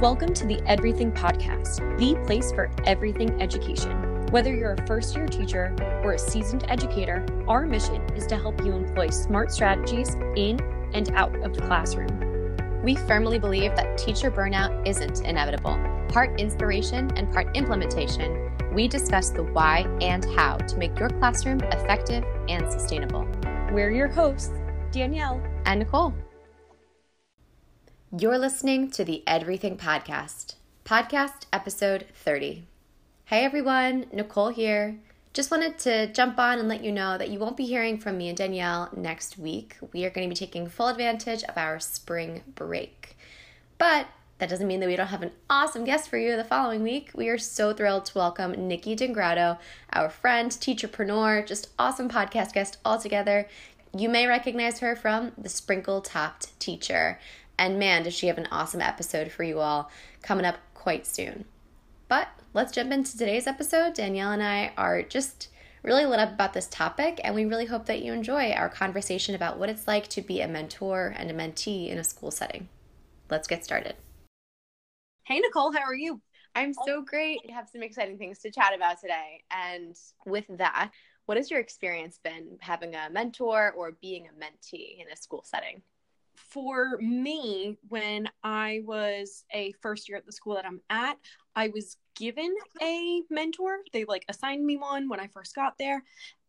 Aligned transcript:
Welcome 0.00 0.34
to 0.34 0.46
the 0.46 0.56
Edrything 0.68 1.16
Podcast, 1.16 1.78
the 1.96 2.22
place 2.26 2.52
for 2.52 2.70
everything 2.84 3.40
education. 3.40 4.26
Whether 4.26 4.54
you're 4.54 4.74
a 4.74 4.86
first 4.86 5.16
year 5.16 5.26
teacher 5.26 5.74
or 6.04 6.12
a 6.12 6.18
seasoned 6.18 6.66
educator, 6.68 7.24
our 7.48 7.64
mission 7.64 8.02
is 8.14 8.26
to 8.26 8.36
help 8.36 8.62
you 8.62 8.72
employ 8.72 9.08
smart 9.08 9.50
strategies 9.50 10.14
in 10.36 10.60
and 10.92 11.10
out 11.14 11.34
of 11.36 11.54
the 11.54 11.62
classroom. 11.62 12.52
We 12.82 12.96
firmly 12.96 13.38
believe 13.38 13.74
that 13.74 13.96
teacher 13.96 14.30
burnout 14.30 14.86
isn't 14.86 15.24
inevitable. 15.24 15.78
Part 16.10 16.38
inspiration 16.38 17.10
and 17.16 17.32
part 17.32 17.56
implementation, 17.56 18.52
we 18.74 18.88
discuss 18.88 19.30
the 19.30 19.44
why 19.44 19.86
and 20.02 20.26
how 20.36 20.58
to 20.58 20.76
make 20.76 20.98
your 20.98 21.08
classroom 21.08 21.60
effective 21.72 22.22
and 22.50 22.70
sustainable. 22.70 23.26
We're 23.72 23.92
your 23.92 24.08
hosts, 24.08 24.52
Danielle 24.90 25.42
and 25.64 25.78
Nicole. 25.78 26.12
You're 28.12 28.38
listening 28.38 28.92
to 28.92 29.04
the 29.04 29.24
Edrything 29.26 29.76
Podcast, 29.76 30.54
podcast 30.84 31.46
episode 31.52 32.06
30. 32.14 32.64
Hey 33.24 33.44
everyone, 33.44 34.06
Nicole 34.12 34.50
here. 34.50 35.00
Just 35.32 35.50
wanted 35.50 35.76
to 35.80 36.12
jump 36.12 36.38
on 36.38 36.60
and 36.60 36.68
let 36.68 36.84
you 36.84 36.92
know 36.92 37.18
that 37.18 37.30
you 37.30 37.40
won't 37.40 37.56
be 37.56 37.66
hearing 37.66 37.98
from 37.98 38.16
me 38.16 38.28
and 38.28 38.38
Danielle 38.38 38.90
next 38.96 39.38
week. 39.38 39.76
We 39.92 40.04
are 40.04 40.10
going 40.10 40.28
to 40.28 40.32
be 40.32 40.38
taking 40.38 40.68
full 40.68 40.86
advantage 40.86 41.42
of 41.42 41.58
our 41.58 41.80
spring 41.80 42.42
break. 42.54 43.16
But 43.76 44.06
that 44.38 44.48
doesn't 44.48 44.68
mean 44.68 44.78
that 44.80 44.88
we 44.88 44.96
don't 44.96 45.08
have 45.08 45.22
an 45.22 45.32
awesome 45.50 45.82
guest 45.82 46.08
for 46.08 46.16
you 46.16 46.36
the 46.36 46.44
following 46.44 46.84
week. 46.84 47.10
We 47.12 47.28
are 47.28 47.38
so 47.38 47.72
thrilled 47.72 48.04
to 48.06 48.18
welcome 48.18 48.68
Nikki 48.68 48.94
Dingrado, 48.94 49.58
our 49.92 50.10
friend, 50.10 50.52
teacherpreneur, 50.52 51.44
just 51.44 51.70
awesome 51.76 52.08
podcast 52.08 52.52
guest 52.52 52.76
altogether. 52.84 53.48
You 53.96 54.08
may 54.08 54.26
recognize 54.26 54.78
her 54.80 54.94
from 54.94 55.32
The 55.36 55.48
Sprinkle 55.48 56.02
Topped 56.02 56.58
Teacher. 56.60 57.18
And 57.58 57.78
man, 57.78 58.02
does 58.02 58.14
she 58.14 58.26
have 58.26 58.38
an 58.38 58.48
awesome 58.50 58.80
episode 58.80 59.32
for 59.32 59.42
you 59.42 59.60
all 59.60 59.90
coming 60.22 60.44
up 60.44 60.58
quite 60.86 61.04
soon. 61.04 61.44
But 62.06 62.28
let's 62.54 62.70
jump 62.70 62.92
into 62.92 63.18
today's 63.18 63.48
episode. 63.48 63.94
Danielle 63.94 64.30
and 64.30 64.42
I 64.42 64.72
are 64.76 65.02
just 65.02 65.48
really 65.82 66.06
lit 66.06 66.20
up 66.20 66.32
about 66.32 66.52
this 66.52 66.68
topic, 66.68 67.20
and 67.24 67.34
we 67.34 67.44
really 67.44 67.66
hope 67.66 67.86
that 67.86 68.02
you 68.02 68.12
enjoy 68.12 68.52
our 68.52 68.68
conversation 68.68 69.34
about 69.34 69.58
what 69.58 69.68
it's 69.68 69.88
like 69.88 70.06
to 70.10 70.22
be 70.22 70.40
a 70.40 70.46
mentor 70.46 71.12
and 71.16 71.28
a 71.28 71.34
mentee 71.34 71.88
in 71.88 71.98
a 71.98 72.04
school 72.04 72.30
setting. 72.30 72.68
Let's 73.30 73.48
get 73.48 73.64
started. 73.64 73.96
Hey, 75.24 75.40
Nicole, 75.40 75.72
how 75.72 75.80
are 75.80 75.94
you? 75.94 76.20
I'm 76.54 76.72
so 76.72 76.98
oh. 76.98 77.02
great. 77.02 77.40
We 77.44 77.52
have 77.52 77.68
some 77.68 77.82
exciting 77.82 78.16
things 78.16 78.38
to 78.38 78.52
chat 78.52 78.74
about 78.76 79.00
today. 79.00 79.42
And 79.50 79.96
with 80.24 80.44
that, 80.50 80.92
what 81.24 81.36
has 81.36 81.50
your 81.50 81.58
experience 81.58 82.20
been 82.22 82.58
having 82.60 82.94
a 82.94 83.10
mentor 83.10 83.72
or 83.76 83.98
being 84.00 84.28
a 84.28 84.40
mentee 84.40 85.00
in 85.00 85.10
a 85.12 85.16
school 85.16 85.42
setting? 85.44 85.82
For 86.36 86.98
me, 86.98 87.76
when 87.88 88.28
I 88.42 88.80
was 88.84 89.44
a 89.52 89.72
first 89.80 90.08
year 90.08 90.18
at 90.18 90.26
the 90.26 90.32
school 90.32 90.54
that 90.54 90.64
I'm 90.64 90.80
at, 90.90 91.18
I 91.54 91.68
was 91.68 91.96
given 92.14 92.54
a 92.82 93.22
mentor. 93.30 93.78
They 93.92 94.04
like 94.04 94.24
assigned 94.28 94.64
me 94.64 94.76
one 94.76 95.08
when 95.08 95.20
I 95.20 95.28
first 95.28 95.54
got 95.54 95.78
there. 95.78 96.02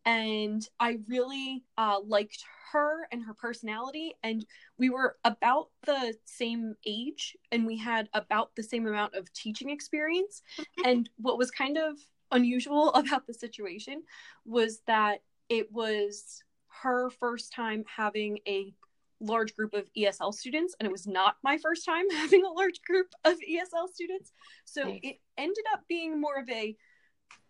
And 0.04 0.66
I 0.80 0.98
really 1.06 1.64
uh, 1.76 2.00
liked 2.06 2.42
her 2.72 3.08
and 3.12 3.24
her 3.24 3.34
personality. 3.34 4.14
And 4.22 4.44
we 4.78 4.90
were 4.90 5.16
about 5.24 5.68
the 5.84 6.14
same 6.24 6.74
age 6.86 7.36
and 7.52 7.66
we 7.66 7.76
had 7.76 8.08
about 8.14 8.54
the 8.56 8.62
same 8.62 8.86
amount 8.86 9.14
of 9.14 9.32
teaching 9.32 9.70
experience. 9.70 10.42
and 10.84 11.08
what 11.16 11.38
was 11.38 11.50
kind 11.50 11.76
of 11.76 11.98
unusual 12.30 12.90
about 12.94 13.26
the 13.26 13.34
situation 13.34 14.02
was 14.44 14.80
that 14.86 15.22
it 15.48 15.72
was 15.72 16.42
her 16.82 17.10
first 17.10 17.52
time 17.52 17.84
having 17.96 18.38
a 18.46 18.72
large 19.20 19.54
group 19.54 19.74
of 19.74 19.88
ESL 19.96 20.32
students, 20.34 20.74
and 20.78 20.86
it 20.86 20.92
was 20.92 21.06
not 21.06 21.36
my 21.42 21.58
first 21.58 21.84
time 21.84 22.08
having 22.12 22.44
a 22.44 22.50
large 22.50 22.80
group 22.82 23.08
of 23.24 23.34
ESL 23.34 23.88
students. 23.92 24.32
So 24.64 24.84
nice. 24.84 25.00
it 25.02 25.16
ended 25.36 25.64
up 25.72 25.82
being 25.88 26.20
more 26.20 26.38
of 26.38 26.48
a 26.50 26.76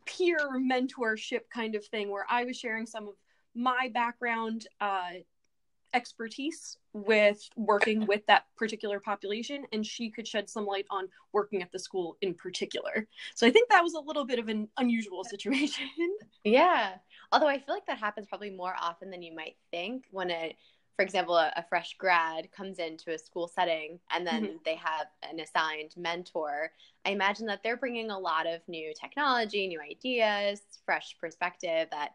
peer 0.07 0.39
mentorship 0.59 1.43
kind 1.53 1.75
of 1.75 1.85
thing 1.87 2.11
where 2.11 2.27
I 2.29 2.45
was 2.45 2.57
sharing 2.57 2.87
some 2.87 3.09
of 3.09 3.15
my 3.55 3.91
background 3.93 4.67
uh, 4.81 5.11
expertise 5.95 6.77
with 6.93 7.49
working 7.57 8.07
with 8.07 8.25
that 8.27 8.45
particular 8.57 9.01
population, 9.01 9.65
and 9.73 9.85
she 9.85 10.11
could 10.11 10.27
shed 10.27 10.49
some 10.49 10.67
light 10.67 10.87
on 10.91 11.09
working 11.33 11.63
at 11.63 11.73
the 11.73 11.79
school 11.79 12.17
in 12.21 12.35
particular. 12.35 13.07
So 13.35 13.47
I 13.47 13.51
think 13.51 13.69
that 13.71 13.83
was 13.83 13.95
a 13.95 14.01
little 14.01 14.25
bit 14.25 14.39
of 14.39 14.49
an 14.49 14.69
unusual 14.79 15.25
situation. 15.25 15.89
Yeah. 16.45 16.95
Although 17.33 17.49
I 17.49 17.59
feel 17.59 17.75
like 17.75 17.85
that 17.87 17.99
happens 17.99 18.27
probably 18.27 18.49
more 18.49 18.75
often 18.81 19.11
than 19.11 19.23
you 19.23 19.35
might 19.35 19.57
think 19.71 20.05
when 20.13 20.31
it 20.31 20.57
for 20.99 21.05
example, 21.05 21.37
a, 21.37 21.53
a, 21.55 21.65
fresh 21.69 21.95
grad 21.97 22.51
comes 22.51 22.81
into 22.81 23.13
a 23.15 23.19
school 23.19 23.47
setting 23.47 24.01
and 24.11 24.27
then 24.27 24.43
mm-hmm. 24.43 24.57
they 24.65 24.75
have 24.75 25.07
an 25.23 25.39
assigned 25.39 25.95
mentor, 25.97 26.73
I 27.07 27.11
imagine 27.11 27.47
that 27.47 27.61
they're 27.63 27.77
bringing 27.77 28.11
a 28.11 28.19
lot 28.19 28.49
of 28.49 28.63
new 28.67 28.93
technology, 29.01 29.69
new 29.69 29.81
ideas, 29.81 30.61
fresh 30.85 31.15
perspective 31.21 31.87
that, 31.93 32.15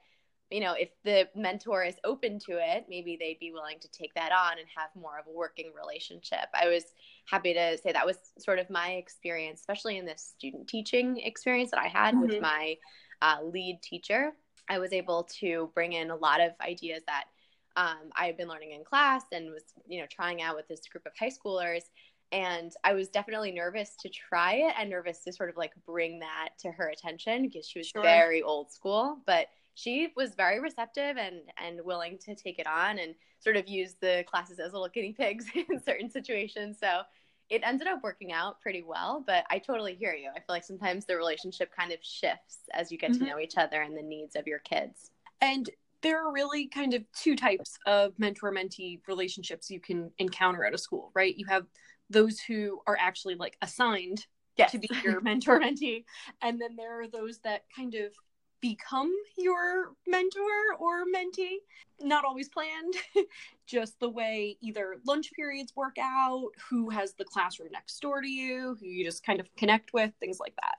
you 0.51 0.59
know, 0.59 0.73
if 0.73 0.89
the 1.05 1.29
mentor 1.33 1.85
is 1.85 1.95
open 2.03 2.39
to 2.39 2.57
it, 2.59 2.88
maybe 2.89 3.16
they'd 3.17 3.39
be 3.39 3.53
willing 3.53 3.79
to 3.79 3.88
take 3.89 4.13
that 4.16 4.33
on 4.33 4.59
and 4.59 4.67
have 4.75 4.89
more 5.01 5.17
of 5.17 5.27
a 5.27 5.31
working 5.31 5.71
relationship. 5.81 6.50
I 6.53 6.67
was 6.67 6.83
happy 7.31 7.53
to 7.53 7.77
say 7.77 7.94
that 7.94 8.05
was 8.05 8.17
sort 8.38 8.59
of 8.59 8.69
my 8.69 8.95
experience, 8.95 9.61
especially 9.61 9.97
in 9.97 10.05
this 10.05 10.33
student 10.35 10.67
teaching 10.67 11.19
experience 11.19 11.71
that 11.71 11.79
I 11.79 11.88
had 11.88 12.15
mm-hmm. 12.15 12.27
with 12.27 12.41
my 12.41 12.75
uh, 13.21 13.38
lead 13.45 13.79
teacher. 13.81 14.33
I 14.67 14.79
was 14.79 14.91
able 14.91 15.23
to 15.39 15.71
bring 15.73 15.94
in 15.94 16.11
a 16.11 16.17
lot 16.17 16.41
of 16.41 16.51
ideas 16.59 17.01
that 17.07 17.27
um, 17.75 18.11
I 18.16 18.25
had 18.28 18.38
been 18.38 18.47
learning 18.47 18.72
in 18.72 18.84
class 18.84 19.23
and 19.31 19.51
was, 19.51 19.63
you 19.88 20.00
know, 20.00 20.07
trying 20.09 20.41
out 20.41 20.56
with 20.56 20.67
this 20.67 20.88
group 20.88 21.06
of 21.06 21.13
high 21.17 21.31
schoolers. 21.31 21.84
And 22.31 22.72
I 22.84 22.94
was 22.94 23.09
definitely 23.09 23.51
nervous 23.51 23.95
to 24.01 24.09
try 24.09 24.53
it 24.56 24.73
and 24.79 24.89
nervous 24.89 25.19
to 25.23 25.34
sort 25.34 25.50
of 25.50 25.57
like 25.57 25.73
bring 25.85 26.19
that 26.19 26.50
to 26.59 26.72
her 26.72 26.89
attention 26.89 27.44
because 27.44 27.67
she 27.67 27.79
was 27.79 27.88
sure. 27.88 28.01
very 28.01 28.41
old 28.41 28.72
school. 28.72 29.19
But 29.25 29.47
she 29.75 30.09
was 30.16 30.35
very 30.35 30.59
receptive 30.59 31.17
and 31.17 31.41
and 31.57 31.83
willing 31.83 32.17
to 32.19 32.35
take 32.35 32.59
it 32.59 32.67
on 32.67 33.00
and 33.00 33.16
sort 33.39 33.57
of 33.57 33.67
use 33.67 33.95
the 34.00 34.23
classes 34.28 34.59
as 34.59 34.73
little 34.73 34.88
guinea 34.88 35.13
pigs 35.13 35.45
in 35.69 35.79
certain 35.83 36.09
situations. 36.09 36.78
So 36.79 37.01
it 37.50 37.62
ended 37.63 37.88
up 37.88 38.01
working 38.03 38.31
out 38.31 38.62
pretty 38.62 38.83
well, 38.83 39.23
but 39.25 39.45
I 39.50 39.59
totally 39.59 39.95
hear 39.95 40.13
you. 40.13 40.29
I 40.29 40.39
feel 40.39 40.45
like 40.50 40.63
sometimes 40.63 41.06
the 41.06 41.17
relationship 41.17 41.72
kind 41.75 41.91
of 41.91 42.00
shifts 42.01 42.59
as 42.73 42.91
you 42.91 42.97
get 42.97 43.12
mm-hmm. 43.12 43.25
to 43.25 43.29
know 43.31 43.39
each 43.39 43.57
other 43.57 43.81
and 43.81 43.97
the 43.97 44.01
needs 44.01 44.35
of 44.35 44.47
your 44.47 44.59
kids. 44.59 45.12
And 45.41 45.69
there 46.03 46.24
are 46.25 46.31
really 46.31 46.68
kind 46.68 46.94
of 46.94 47.03
two 47.14 47.36
types 47.36 47.78
of 47.88 48.14
mentor 48.19 48.53
mentee 48.53 49.00
relationships 49.08 49.69
you 49.69 49.80
can 49.80 50.12
encounter 50.19 50.66
at 50.66 50.74
a 50.74 50.78
school, 50.78 51.12
right? 51.16 51.36
You 51.36 51.46
have 51.47 51.66
those 52.09 52.40
who 52.40 52.81
are 52.86 52.97
actually 53.00 53.36
like 53.36 53.58
assigned 53.62 54.25
yes. 54.58 54.72
to 54.72 54.78
be 54.78 54.90
your 55.03 55.22
mentor 55.22 55.59
mentee, 55.59 56.03
and 56.42 56.62
then 56.62 56.75
there 56.75 57.02
are 57.02 57.08
those 57.08 57.40
that 57.40 57.63
kind 57.75 57.96
of 57.96 58.13
become 58.62 59.12
your 59.38 59.94
mentor 60.08 60.75
or 60.80 61.03
mentee. 61.06 61.58
Not 62.02 62.25
always 62.25 62.50
planned, 62.50 62.94
just 63.66 64.00
the 64.00 64.09
way 64.09 64.58
either 64.62 64.97
lunch 65.08 65.31
periods 65.34 65.74
work 65.75 65.96
out, 66.00 66.50
who 66.69 66.90
has 66.90 67.13
the 67.13 67.25
classroom 67.25 67.69
next 67.72 68.00
door 68.02 68.22
to 68.22 68.28
you, 68.28 68.75
who 68.80 68.86
you 68.86 69.06
just 69.06 69.25
kind 69.25 69.40
of 69.40 69.47
connect 69.56 69.94
with, 69.94 70.12
things 70.19 70.40
like 70.40 70.56
that. 70.62 70.75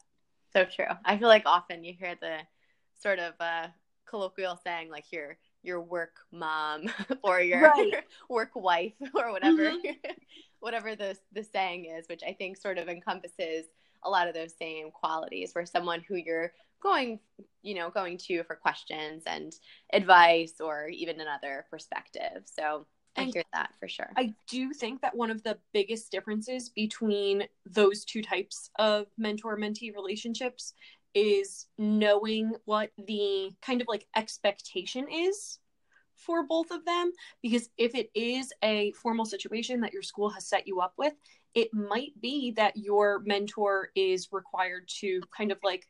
So 0.53 0.65
true. 0.65 0.95
I 1.05 1.17
feel 1.19 1.29
like 1.29 1.45
often 1.47 1.83
you 1.83 1.95
hear 1.99 2.15
the 2.21 2.39
sort 3.01 3.19
of 3.19 3.35
uh, 3.41 3.69
colloquial 4.15 4.61
saying 4.63 4.89
like 4.89 5.11
your 5.11 5.37
your 5.65 5.81
work 5.81 6.19
mom 6.31 6.85
or 7.25 7.41
your 7.41 7.63
right. 7.63 8.05
work 8.29 8.55
wife 8.55 8.93
or 9.15 9.33
whatever 9.33 9.73
mm-hmm. 9.73 10.11
whatever 10.61 10.95
the 10.95 11.17
the 11.33 11.43
saying 11.43 11.87
is 11.87 12.07
which 12.09 12.23
i 12.23 12.33
think 12.33 12.57
sort 12.57 12.79
of 12.79 12.89
encompasses 12.89 13.67
a 14.05 14.09
lot 14.09 14.29
of 14.29 14.35
those 14.35 14.55
same 14.57 14.93
qualities 14.93 15.53
where 15.53 15.67
someone 15.67 16.01
who 16.07 16.15
you're 16.15 16.53
going 16.81 17.19
you 17.63 17.75
know 17.75 17.91
going 17.91 18.17
to 18.17 18.45
for 18.45 18.55
questions 18.55 19.25
and 19.27 19.55
advice 19.93 20.61
or 20.61 20.87
even 20.87 21.21
another 21.21 21.67
perspective 21.69 22.45
so 22.45 22.87
I 23.17 23.23
and 23.23 23.33
hear 23.33 23.45
that 23.53 23.71
for 23.79 23.87
sure. 23.87 24.11
I 24.17 24.35
do 24.49 24.73
think 24.73 25.01
that 25.03 25.15
one 25.15 25.31
of 25.31 25.45
the 25.45 25.57
biggest 25.73 26.11
differences 26.11 26.69
between 26.69 27.45
those 27.65 28.05
two 28.05 28.23
types 28.23 28.71
of 28.81 29.07
mentor 29.17 29.57
mentee 29.57 29.95
relationships 29.95 30.75
is 31.15 31.67
knowing 31.79 32.53
what 32.65 32.91
the 33.07 33.51
kind 33.63 33.81
of 33.81 33.89
like 33.89 34.07
expectation 34.17 35.07
is 35.11 35.59
for 36.17 36.45
both 36.47 36.71
of 36.71 36.85
them. 36.85 37.13
Because 37.43 37.69
if 37.79 37.95
it 37.95 38.11
is 38.15 38.53
a 38.63 38.93
formal 38.93 39.25
situation 39.25 39.81
that 39.81 39.93
your 39.93 40.03
school 40.03 40.31
has 40.31 40.47
set 40.49 40.67
you 40.67 40.81
up 40.81 40.95
with 40.99 41.15
it 41.55 41.73
might 41.73 42.13
be 42.21 42.51
that 42.53 42.77
your 42.77 43.21
mentor 43.21 43.91
is 43.95 44.29
required 44.33 44.89
to 44.89 45.23
kind 45.37 45.53
of 45.53 45.59
like 45.63 45.87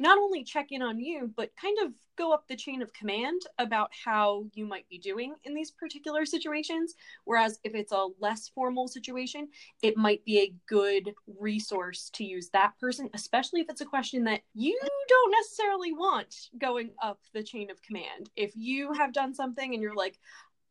not 0.00 0.18
only 0.18 0.42
check 0.42 0.68
in 0.70 0.82
on 0.82 0.98
you, 0.98 1.32
but 1.36 1.50
kind 1.60 1.76
of 1.84 1.92
go 2.16 2.32
up 2.32 2.46
the 2.48 2.56
chain 2.56 2.82
of 2.82 2.92
command 2.92 3.42
about 3.58 3.90
how 4.04 4.44
you 4.54 4.66
might 4.66 4.88
be 4.88 4.98
doing 4.98 5.34
in 5.44 5.54
these 5.54 5.70
particular 5.70 6.24
situations. 6.24 6.94
Whereas 7.24 7.58
if 7.64 7.74
it's 7.74 7.92
a 7.92 8.08
less 8.20 8.48
formal 8.48 8.88
situation, 8.88 9.48
it 9.82 9.96
might 9.96 10.24
be 10.24 10.40
a 10.40 10.54
good 10.66 11.12
resource 11.38 12.10
to 12.14 12.24
use 12.24 12.48
that 12.50 12.72
person, 12.80 13.08
especially 13.14 13.60
if 13.60 13.68
it's 13.68 13.80
a 13.80 13.86
question 13.86 14.24
that 14.24 14.40
you 14.54 14.78
don't 15.08 15.32
necessarily 15.32 15.92
want 15.92 16.34
going 16.58 16.90
up 17.02 17.20
the 17.32 17.42
chain 17.42 17.70
of 17.70 17.82
command. 17.82 18.30
If 18.36 18.52
you 18.54 18.92
have 18.92 19.12
done 19.12 19.34
something 19.34 19.72
and 19.72 19.82
you're 19.82 19.94
like, 19.94 20.18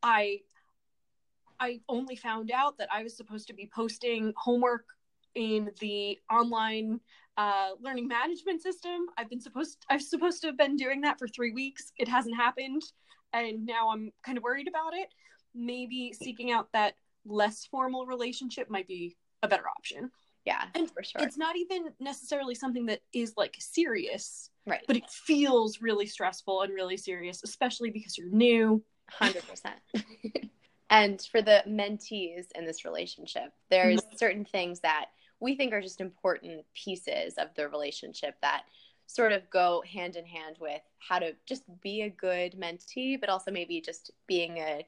I 0.03 0.39
I 1.59 1.79
only 1.87 2.15
found 2.15 2.49
out 2.49 2.79
that 2.79 2.89
I 2.91 3.03
was 3.03 3.15
supposed 3.15 3.47
to 3.47 3.53
be 3.53 3.69
posting 3.71 4.33
homework 4.35 4.85
in 5.35 5.69
the 5.79 6.17
online 6.29 6.99
uh, 7.37 7.69
learning 7.79 8.07
management 8.07 8.61
system. 8.61 9.05
I've 9.17 9.29
been 9.29 9.41
supposed 9.41 9.85
I've 9.89 10.01
supposed 10.01 10.41
to 10.41 10.47
have 10.47 10.57
been 10.57 10.75
doing 10.75 11.01
that 11.01 11.19
for 11.19 11.27
three 11.27 11.51
weeks. 11.51 11.91
It 11.97 12.07
hasn't 12.07 12.35
happened, 12.35 12.81
and 13.33 13.65
now 13.65 13.89
I'm 13.89 14.11
kind 14.23 14.37
of 14.37 14.43
worried 14.43 14.67
about 14.67 14.93
it. 14.93 15.09
Maybe 15.53 16.13
seeking 16.13 16.51
out 16.51 16.69
that 16.73 16.95
less 17.25 17.65
formal 17.65 18.05
relationship 18.05 18.69
might 18.69 18.87
be 18.87 19.15
a 19.43 19.47
better 19.47 19.67
option. 19.67 20.11
Yeah, 20.45 20.65
and 20.73 20.89
for 20.89 21.03
sure. 21.03 21.21
It's 21.21 21.37
not 21.37 21.55
even 21.55 21.89
necessarily 21.99 22.55
something 22.55 22.87
that 22.87 23.01
is 23.13 23.33
like 23.37 23.55
serious, 23.59 24.49
right? 24.65 24.81
But 24.87 24.97
it 24.97 25.09
feels 25.09 25.81
really 25.81 26.07
stressful 26.07 26.61
and 26.61 26.73
really 26.73 26.97
serious, 26.97 27.41
especially 27.43 27.91
because 27.91 28.17
you're 28.17 28.31
new. 28.31 28.83
Hundred 29.09 29.43
percent. 29.47 29.75
And 30.91 31.21
for 31.31 31.41
the 31.41 31.63
mentees 31.65 32.47
in 32.53 32.65
this 32.65 32.83
relationship, 32.83 33.53
there's 33.69 34.01
mm-hmm. 34.01 34.17
certain 34.17 34.45
things 34.45 34.81
that 34.81 35.05
we 35.41 35.55
think 35.55 35.73
are 35.73 35.81
just 35.81 35.99
important 35.99 36.63
pieces 36.73 37.33
of 37.37 37.49
the 37.55 37.67
relationship 37.67 38.35
that 38.41 38.63
sort 39.07 39.33
of 39.33 39.49
go 39.49 39.83
hand 39.91 40.15
in 40.15 40.25
hand 40.25 40.55
with 40.61 40.81
how 40.99 41.19
to 41.19 41.33
just 41.45 41.63
be 41.81 42.03
a 42.03 42.09
good 42.09 42.55
mentee, 42.57 43.19
but 43.19 43.29
also 43.29 43.51
maybe 43.51 43.81
just 43.81 44.11
being 44.27 44.59
a 44.59 44.85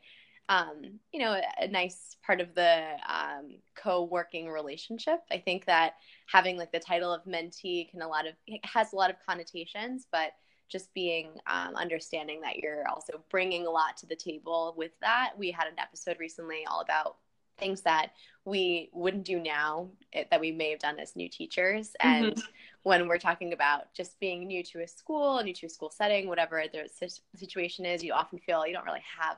um, 0.50 1.00
you 1.14 1.22
know, 1.22 1.40
a, 1.62 1.68
nice 1.70 2.18
part 2.26 2.42
of 2.42 2.54
the 2.54 2.84
um, 3.08 3.56
co-working 3.76 4.50
relationship. 4.50 5.22
I 5.32 5.38
think 5.38 5.66
that 5.66 5.94
having 6.28 6.58
like 6.58 6.74
the 6.74 6.80
title 6.80 7.14
of 7.14 7.24
mentee 7.24 7.90
can 7.90 8.02
a 8.02 8.08
lot 8.08 8.28
of 8.28 8.34
has 8.64 8.92
a 8.92 8.96
lot 8.98 9.10
of 9.10 9.16
connotations, 9.26 10.06
but 10.12 10.34
just 10.70 10.94
being 10.94 11.32
um, 11.48 11.76
understanding 11.76 12.42
that 12.42 12.58
you're 12.58 12.84
also 12.90 13.24
bringing 13.30 13.68
a 13.68 13.70
lot 13.70 13.96
to 13.98 14.06
the 14.06 14.16
table 14.16 14.74
with 14.78 14.92
that. 15.02 15.32
We 15.38 15.52
had 15.52 15.68
an 15.68 15.80
episode 15.80 16.18
recently 16.20 16.66
all 16.70 16.82
about 16.82 17.18
things 17.58 17.82
that 17.82 18.12
we 18.46 18.90
wouldn't 18.94 19.24
do 19.24 19.40
now 19.40 19.88
it, 20.12 20.28
that 20.30 20.42
we 20.42 20.52
may 20.52 20.70
have 20.72 20.80
done 20.80 21.00
as 21.00 21.16
new 21.16 21.30
teachers 21.30 21.90
mm-hmm. 22.02 22.08
and 22.08 22.36
mm-hmm. 22.36 22.42
when 22.84 23.08
we're 23.08 23.18
talking 23.18 23.54
about 23.54 23.94
just 23.94 24.20
being 24.20 24.48
new 24.48 24.64
to 24.64 24.82
a 24.82 24.88
school 24.88 25.42
new 25.44 25.54
to 25.54 25.66
a 25.66 25.70
school 25.70 25.90
setting 25.90 26.28
whatever 26.28 26.64
the 26.72 27.10
situation 27.36 27.86
is 27.86 28.04
you 28.04 28.14
often 28.14 28.40
feel 28.40 28.66
you 28.66 28.74
don't 28.74 28.86
really 28.86 29.04
have 29.20 29.38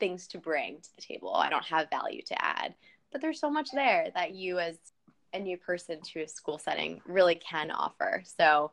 things 0.00 0.26
to 0.26 0.38
bring 0.38 0.76
to 0.80 0.88
the 0.96 1.02
table 1.02 1.34
i 1.34 1.50
don't 1.50 1.64
have 1.64 1.90
value 1.90 2.22
to 2.22 2.44
add 2.44 2.74
but 3.12 3.20
there's 3.20 3.40
so 3.40 3.50
much 3.50 3.70
there 3.72 4.10
that 4.14 4.34
you 4.34 4.58
as 4.58 4.78
a 5.34 5.38
new 5.38 5.56
person 5.56 6.00
to 6.00 6.22
a 6.22 6.28
school 6.28 6.58
setting 6.58 7.00
really 7.06 7.34
can 7.34 7.70
offer 7.70 8.22
so 8.24 8.70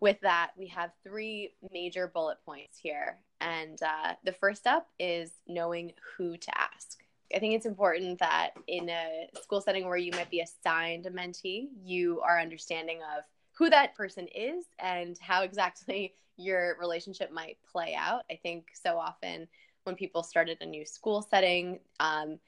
with 0.00 0.20
that, 0.20 0.50
we 0.56 0.66
have 0.68 0.90
three 1.02 1.54
major 1.72 2.06
bullet 2.06 2.38
points 2.44 2.78
here. 2.78 3.18
And 3.40 3.80
uh, 3.82 4.14
the 4.24 4.32
first 4.32 4.66
up 4.66 4.88
is 4.98 5.30
knowing 5.46 5.92
who 6.16 6.36
to 6.36 6.58
ask. 6.58 7.03
I 7.34 7.38
think 7.38 7.54
it's 7.54 7.66
important 7.66 8.18
that 8.18 8.50
in 8.66 8.88
a 8.88 9.28
school 9.42 9.60
setting 9.60 9.86
where 9.86 9.96
you 9.96 10.12
might 10.12 10.30
be 10.30 10.40
assigned 10.40 11.06
a 11.06 11.10
mentee, 11.10 11.68
you 11.84 12.20
are 12.20 12.40
understanding 12.40 12.98
of 13.16 13.24
who 13.52 13.70
that 13.70 13.94
person 13.94 14.26
is 14.34 14.64
and 14.78 15.16
how 15.20 15.42
exactly 15.42 16.14
your 16.36 16.76
relationship 16.80 17.30
might 17.32 17.58
play 17.70 17.94
out. 17.96 18.24
I 18.30 18.38
think 18.42 18.68
so 18.74 18.98
often 18.98 19.46
when 19.84 19.94
people 19.94 20.22
start 20.22 20.48
at 20.48 20.60
a 20.62 20.66
new 20.66 20.84
school 20.84 21.22
setting, 21.22 21.78
um, 22.00 22.38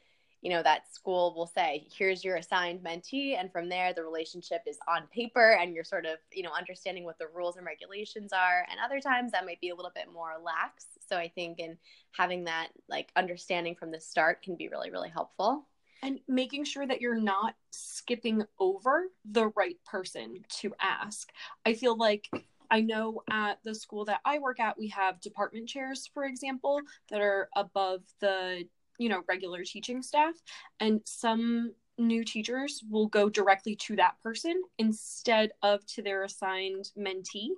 you 0.47 0.53
know 0.53 0.63
that 0.63 0.89
school 0.95 1.35
will 1.35 1.49
say 1.49 1.89
here's 1.93 2.23
your 2.23 2.37
assigned 2.37 2.81
mentee 2.81 3.37
and 3.37 3.51
from 3.51 3.69
there 3.69 3.93
the 3.93 4.05
relationship 4.05 4.63
is 4.65 4.79
on 4.87 5.09
paper 5.13 5.59
and 5.61 5.75
you're 5.75 5.83
sort 5.83 6.07
of 6.07 6.19
you 6.33 6.45
know 6.45 6.53
understanding 6.57 7.03
what 7.03 7.19
the 7.19 7.27
rules 7.35 7.57
and 7.57 7.67
regulations 7.67 8.33
are. 8.33 8.65
And 8.71 8.79
other 8.79 9.01
times 9.01 9.33
that 9.33 9.45
might 9.45 9.61
be 9.61 9.71
a 9.71 9.75
little 9.75 9.91
bit 9.93 10.05
more 10.13 10.35
lax. 10.41 10.87
So 11.09 11.17
i 11.17 11.27
think 11.27 11.59
in 11.59 11.77
having 12.13 12.45
that 12.45 12.69
like 12.89 13.09
understanding 13.17 13.75
from 13.75 13.91
the 13.91 14.01
start 14.01 14.41
can 14.41 14.55
be 14.55 14.69
really 14.69 14.93
really 14.93 15.09
helpful. 15.09 15.67
And 16.05 16.21
making 16.29 16.63
sure 16.63 16.87
that 16.87 17.01
you're 17.01 17.21
not 17.21 17.57
skipping 17.73 18.45
over 18.61 19.07
the 19.29 19.49
right 19.57 19.79
person 19.85 20.45
to 20.61 20.73
ask. 20.81 21.29
I 21.65 21.75
feel 21.75 21.97
like 21.97 22.29
I 22.71 22.83
know 22.83 23.23
at 23.29 23.59
the 23.65 23.75
school 23.75 24.05
that 24.05 24.21
I 24.25 24.39
work 24.39 24.61
at, 24.61 24.79
we 24.79 24.89
have 24.89 25.21
department 25.21 25.69
chairs, 25.69 26.09
for 26.15 26.25
example, 26.25 26.81
that 27.11 27.21
are 27.21 27.49
above 27.57 28.03
the 28.21 28.69
you 28.99 29.09
know 29.09 29.23
regular 29.29 29.63
teaching 29.65 30.03
staff 30.03 30.35
and 30.81 31.01
some 31.05 31.73
new 31.99 32.25
teachers 32.25 32.83
will 32.91 33.07
go 33.07 33.29
directly 33.29 33.75
to 33.77 33.97
that 33.97 34.21
person 34.23 34.63
instead 34.79 35.53
of 35.63 35.85
to 35.87 36.03
their 36.03 36.25
assigned 36.25 36.91
mentee. 36.99 37.49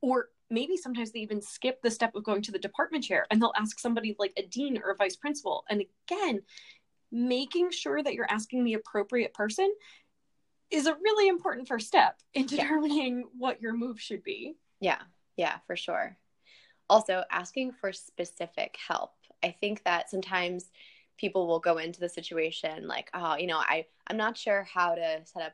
Or 0.00 0.28
maybe 0.50 0.76
sometimes 0.76 1.12
they 1.12 1.20
even 1.20 1.40
skip 1.40 1.80
the 1.82 1.90
step 1.90 2.14
of 2.14 2.24
going 2.24 2.42
to 2.42 2.52
the 2.52 2.58
department 2.58 3.04
chair 3.04 3.26
and 3.30 3.40
they'll 3.40 3.52
ask 3.56 3.78
somebody 3.78 4.14
like 4.18 4.32
a 4.36 4.42
dean 4.42 4.80
or 4.82 4.90
a 4.90 4.96
vice 4.96 5.16
principal. 5.16 5.64
And 5.68 5.84
again 6.08 6.42
making 7.14 7.70
sure 7.70 8.02
that 8.02 8.14
you're 8.14 8.30
asking 8.30 8.64
the 8.64 8.72
appropriate 8.72 9.34
person 9.34 9.70
is 10.70 10.86
a 10.86 10.94
really 10.94 11.28
important 11.28 11.68
first 11.68 11.86
step 11.86 12.18
in 12.32 12.46
determining 12.46 13.18
yeah. 13.18 13.24
what 13.36 13.60
your 13.60 13.74
move 13.74 14.00
should 14.00 14.22
be. 14.22 14.54
Yeah 14.80 15.00
yeah 15.36 15.58
for 15.66 15.76
sure. 15.76 16.16
Also 16.88 17.22
asking 17.30 17.72
for 17.72 17.92
specific 17.92 18.76
help 18.86 19.12
I 19.42 19.54
think 19.60 19.84
that 19.84 20.10
sometimes 20.10 20.70
people 21.18 21.46
will 21.46 21.60
go 21.60 21.78
into 21.78 22.00
the 22.00 22.08
situation 22.08 22.86
like, 22.88 23.10
oh, 23.14 23.36
you 23.36 23.46
know, 23.46 23.58
I 23.58 23.86
I'm 24.06 24.16
not 24.16 24.36
sure 24.36 24.64
how 24.64 24.94
to 24.94 25.20
set 25.24 25.42
up, 25.42 25.52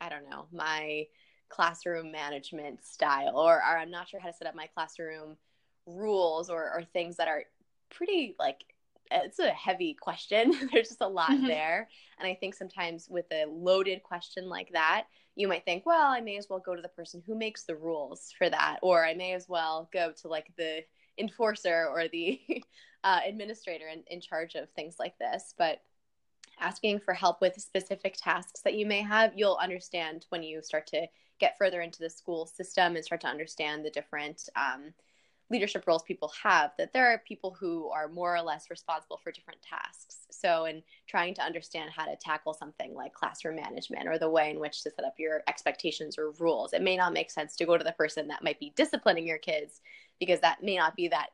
I 0.00 0.08
don't 0.08 0.28
know, 0.28 0.46
my 0.52 1.06
classroom 1.48 2.10
management 2.10 2.84
style, 2.84 3.36
or, 3.36 3.56
or 3.56 3.78
I'm 3.78 3.90
not 3.90 4.08
sure 4.08 4.20
how 4.20 4.28
to 4.28 4.36
set 4.36 4.48
up 4.48 4.54
my 4.54 4.66
classroom 4.66 5.36
rules, 5.86 6.50
or 6.50 6.72
or 6.72 6.82
things 6.82 7.16
that 7.16 7.28
are 7.28 7.44
pretty 7.90 8.34
like 8.38 8.64
it's 9.10 9.38
a 9.38 9.50
heavy 9.50 9.94
question. 9.94 10.54
There's 10.72 10.88
just 10.88 11.00
a 11.00 11.08
lot 11.08 11.30
mm-hmm. 11.30 11.46
there. 11.46 11.88
And 12.18 12.26
I 12.26 12.34
think 12.34 12.54
sometimes 12.54 13.08
with 13.08 13.26
a 13.32 13.44
loaded 13.46 14.02
question 14.02 14.48
like 14.48 14.72
that, 14.72 15.06
you 15.36 15.48
might 15.48 15.64
think, 15.64 15.84
well, 15.84 16.10
I 16.10 16.20
may 16.20 16.36
as 16.36 16.48
well 16.48 16.60
go 16.60 16.74
to 16.74 16.82
the 16.82 16.88
person 16.88 17.22
who 17.26 17.34
makes 17.34 17.64
the 17.64 17.76
rules 17.76 18.32
for 18.36 18.48
that, 18.48 18.78
or 18.82 19.04
I 19.04 19.14
may 19.14 19.32
as 19.32 19.48
well 19.48 19.88
go 19.92 20.12
to 20.22 20.28
like 20.28 20.52
the 20.56 20.84
enforcer 21.18 21.86
or 21.90 22.08
the 22.08 22.40
uh, 23.04 23.20
administrator 23.26 23.88
in, 23.88 24.02
in 24.08 24.20
charge 24.20 24.54
of 24.54 24.70
things 24.70 24.96
like 24.98 25.18
this. 25.18 25.54
But 25.56 25.82
asking 26.60 27.00
for 27.00 27.14
help 27.14 27.40
with 27.40 27.60
specific 27.60 28.16
tasks 28.16 28.60
that 28.62 28.74
you 28.74 28.86
may 28.86 29.02
have, 29.02 29.32
you'll 29.36 29.58
understand 29.60 30.26
when 30.28 30.42
you 30.42 30.62
start 30.62 30.86
to 30.88 31.06
get 31.40 31.58
further 31.58 31.80
into 31.80 31.98
the 31.98 32.10
school 32.10 32.46
system 32.46 32.96
and 32.96 33.04
start 33.04 33.20
to 33.22 33.26
understand 33.26 33.84
the 33.84 33.90
different 33.90 34.48
um, 34.56 34.94
leadership 35.50 35.84
roles 35.86 36.02
people 36.02 36.32
have 36.42 36.72
that 36.78 36.92
there 36.92 37.06
are 37.12 37.18
people 37.18 37.54
who 37.58 37.88
are 37.90 38.08
more 38.08 38.34
or 38.34 38.40
less 38.40 38.70
responsible 38.70 39.20
for 39.22 39.30
different 39.30 39.60
tasks. 39.62 40.26
So, 40.30 40.64
in 40.64 40.82
trying 41.06 41.34
to 41.34 41.42
understand 41.42 41.90
how 41.94 42.06
to 42.06 42.16
tackle 42.16 42.54
something 42.54 42.94
like 42.94 43.12
classroom 43.12 43.56
management 43.56 44.08
or 44.08 44.18
the 44.18 44.30
way 44.30 44.50
in 44.50 44.58
which 44.58 44.82
to 44.82 44.90
set 44.90 45.04
up 45.04 45.14
your 45.18 45.42
expectations 45.48 46.18
or 46.18 46.32
rules, 46.38 46.72
it 46.72 46.82
may 46.82 46.96
not 46.96 47.12
make 47.12 47.30
sense 47.30 47.56
to 47.56 47.66
go 47.66 47.76
to 47.76 47.84
the 47.84 47.92
person 47.92 48.28
that 48.28 48.44
might 48.44 48.60
be 48.60 48.72
disciplining 48.76 49.26
your 49.26 49.38
kids 49.38 49.80
because 50.20 50.40
that 50.40 50.62
may 50.62 50.76
not 50.76 50.96
be 50.96 51.08
that 51.08 51.28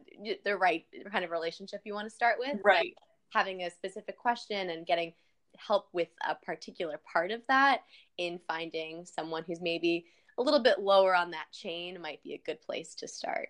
the 0.44 0.56
right 0.56 0.84
kind 1.10 1.24
of 1.24 1.30
relationship 1.30 1.80
you 1.84 1.94
want 1.94 2.06
to 2.06 2.14
start 2.14 2.36
with. 2.38 2.58
Right. 2.64 2.94
Having 3.32 3.62
a 3.62 3.70
specific 3.70 4.18
question 4.18 4.70
and 4.70 4.86
getting 4.86 5.12
help 5.56 5.88
with 5.92 6.08
a 6.28 6.34
particular 6.34 7.00
part 7.12 7.30
of 7.30 7.42
that 7.48 7.82
in 8.18 8.40
finding 8.46 9.04
someone 9.04 9.44
who's 9.46 9.60
maybe 9.60 10.06
a 10.38 10.42
little 10.42 10.60
bit 10.60 10.80
lower 10.80 11.14
on 11.14 11.32
that 11.32 11.50
chain 11.52 12.00
might 12.00 12.22
be 12.22 12.34
a 12.34 12.42
good 12.44 12.60
place 12.62 12.94
to 12.96 13.08
start. 13.08 13.48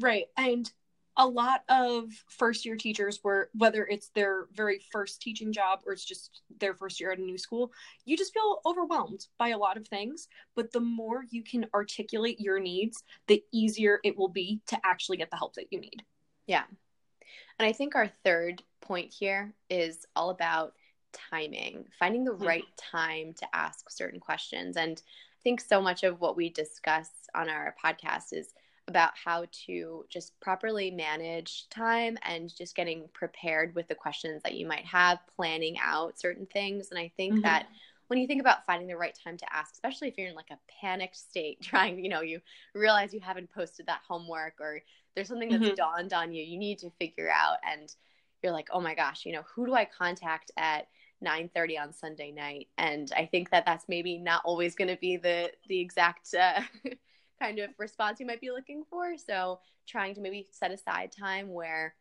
Right. 0.00 0.26
And 0.36 0.70
a 1.16 1.26
lot 1.26 1.62
of 1.68 2.10
first 2.28 2.64
year 2.64 2.76
teachers 2.76 3.20
were 3.22 3.50
whether 3.54 3.86
it's 3.86 4.08
their 4.14 4.46
very 4.54 4.80
first 4.90 5.20
teaching 5.20 5.52
job 5.52 5.80
or 5.86 5.92
it's 5.92 6.04
just 6.04 6.42
their 6.58 6.74
first 6.74 7.00
year 7.00 7.12
at 7.12 7.18
a 7.18 7.22
new 7.22 7.36
school 7.36 7.70
you 8.04 8.16
just 8.16 8.32
feel 8.32 8.60
overwhelmed 8.64 9.26
by 9.38 9.48
a 9.48 9.58
lot 9.58 9.76
of 9.76 9.86
things. 9.86 10.28
But 10.54 10.72
the 10.72 10.80
more 10.80 11.24
you 11.30 11.42
can 11.42 11.66
articulate 11.74 12.40
your 12.40 12.58
needs 12.58 13.02
the 13.26 13.42
easier 13.52 14.00
it 14.04 14.16
will 14.16 14.28
be 14.28 14.62
to 14.68 14.78
actually 14.84 15.18
get 15.18 15.30
the 15.30 15.36
help 15.36 15.54
that 15.54 15.68
you 15.70 15.80
need. 15.80 16.02
Yeah. 16.46 16.64
And 17.58 17.66
i 17.66 17.72
think 17.72 17.94
our 17.94 18.08
third 18.24 18.62
point 18.80 19.12
here 19.12 19.54
is 19.68 20.06
all 20.16 20.30
about 20.30 20.72
timing 21.30 21.84
finding 21.98 22.24
the 22.24 22.32
mm-hmm. 22.32 22.46
right 22.46 22.64
time 22.78 23.34
to 23.34 23.46
ask 23.54 23.90
certain 23.90 24.20
questions. 24.20 24.76
And 24.76 25.00
i 25.06 25.40
think 25.42 25.60
so 25.60 25.80
much 25.82 26.04
of 26.04 26.20
what 26.20 26.36
we 26.36 26.48
discuss 26.48 27.10
on 27.34 27.50
our 27.50 27.74
podcast 27.84 28.32
is 28.32 28.54
about 28.88 29.12
how 29.22 29.46
to 29.66 30.04
just 30.08 30.38
properly 30.40 30.90
manage 30.90 31.68
time 31.68 32.18
and 32.22 32.54
just 32.54 32.74
getting 32.74 33.08
prepared 33.12 33.74
with 33.74 33.88
the 33.88 33.94
questions 33.94 34.42
that 34.42 34.54
you 34.54 34.66
might 34.66 34.84
have, 34.84 35.18
planning 35.36 35.76
out 35.82 36.18
certain 36.18 36.46
things. 36.46 36.90
And 36.90 36.98
I 36.98 37.10
think 37.16 37.34
mm-hmm. 37.34 37.42
that 37.42 37.66
when 38.08 38.18
you 38.18 38.26
think 38.26 38.40
about 38.40 38.66
finding 38.66 38.88
the 38.88 38.96
right 38.96 39.16
time 39.24 39.36
to 39.38 39.54
ask, 39.54 39.72
especially 39.72 40.08
if 40.08 40.18
you're 40.18 40.28
in 40.28 40.34
like 40.34 40.50
a 40.50 40.58
panicked 40.80 41.16
state, 41.16 41.60
trying, 41.62 42.04
you 42.04 42.10
know, 42.10 42.22
you 42.22 42.40
realize 42.74 43.14
you 43.14 43.20
haven't 43.20 43.52
posted 43.52 43.86
that 43.86 44.00
homework 44.06 44.54
or 44.60 44.80
there's 45.14 45.28
something 45.28 45.50
that's 45.50 45.64
mm-hmm. 45.64 45.74
dawned 45.74 46.12
on 46.12 46.32
you, 46.32 46.42
you 46.42 46.58
need 46.58 46.78
to 46.78 46.90
figure 46.98 47.30
out. 47.30 47.58
And 47.70 47.94
you're 48.42 48.52
like, 48.52 48.68
oh 48.72 48.80
my 48.80 48.94
gosh, 48.94 49.24
you 49.24 49.32
know, 49.32 49.42
who 49.54 49.66
do 49.66 49.74
I 49.74 49.84
contact 49.84 50.50
at 50.56 50.88
9:30 51.24 51.80
on 51.80 51.92
Sunday 51.92 52.32
night? 52.32 52.68
And 52.76 53.10
I 53.16 53.26
think 53.26 53.50
that 53.50 53.64
that's 53.64 53.88
maybe 53.88 54.18
not 54.18 54.42
always 54.44 54.74
going 54.74 54.88
to 54.88 54.98
be 55.00 55.16
the 55.16 55.52
the 55.68 55.78
exact 55.78 56.34
uh, 56.34 56.60
kind 57.42 57.58
of 57.58 57.70
response 57.78 58.20
you 58.20 58.26
might 58.26 58.40
be 58.40 58.50
looking 58.50 58.84
for. 58.88 59.16
So, 59.16 59.60
trying 59.86 60.14
to 60.14 60.20
maybe 60.20 60.46
set 60.50 60.70
aside 60.70 61.10
time 61.10 61.52
where 61.52 61.94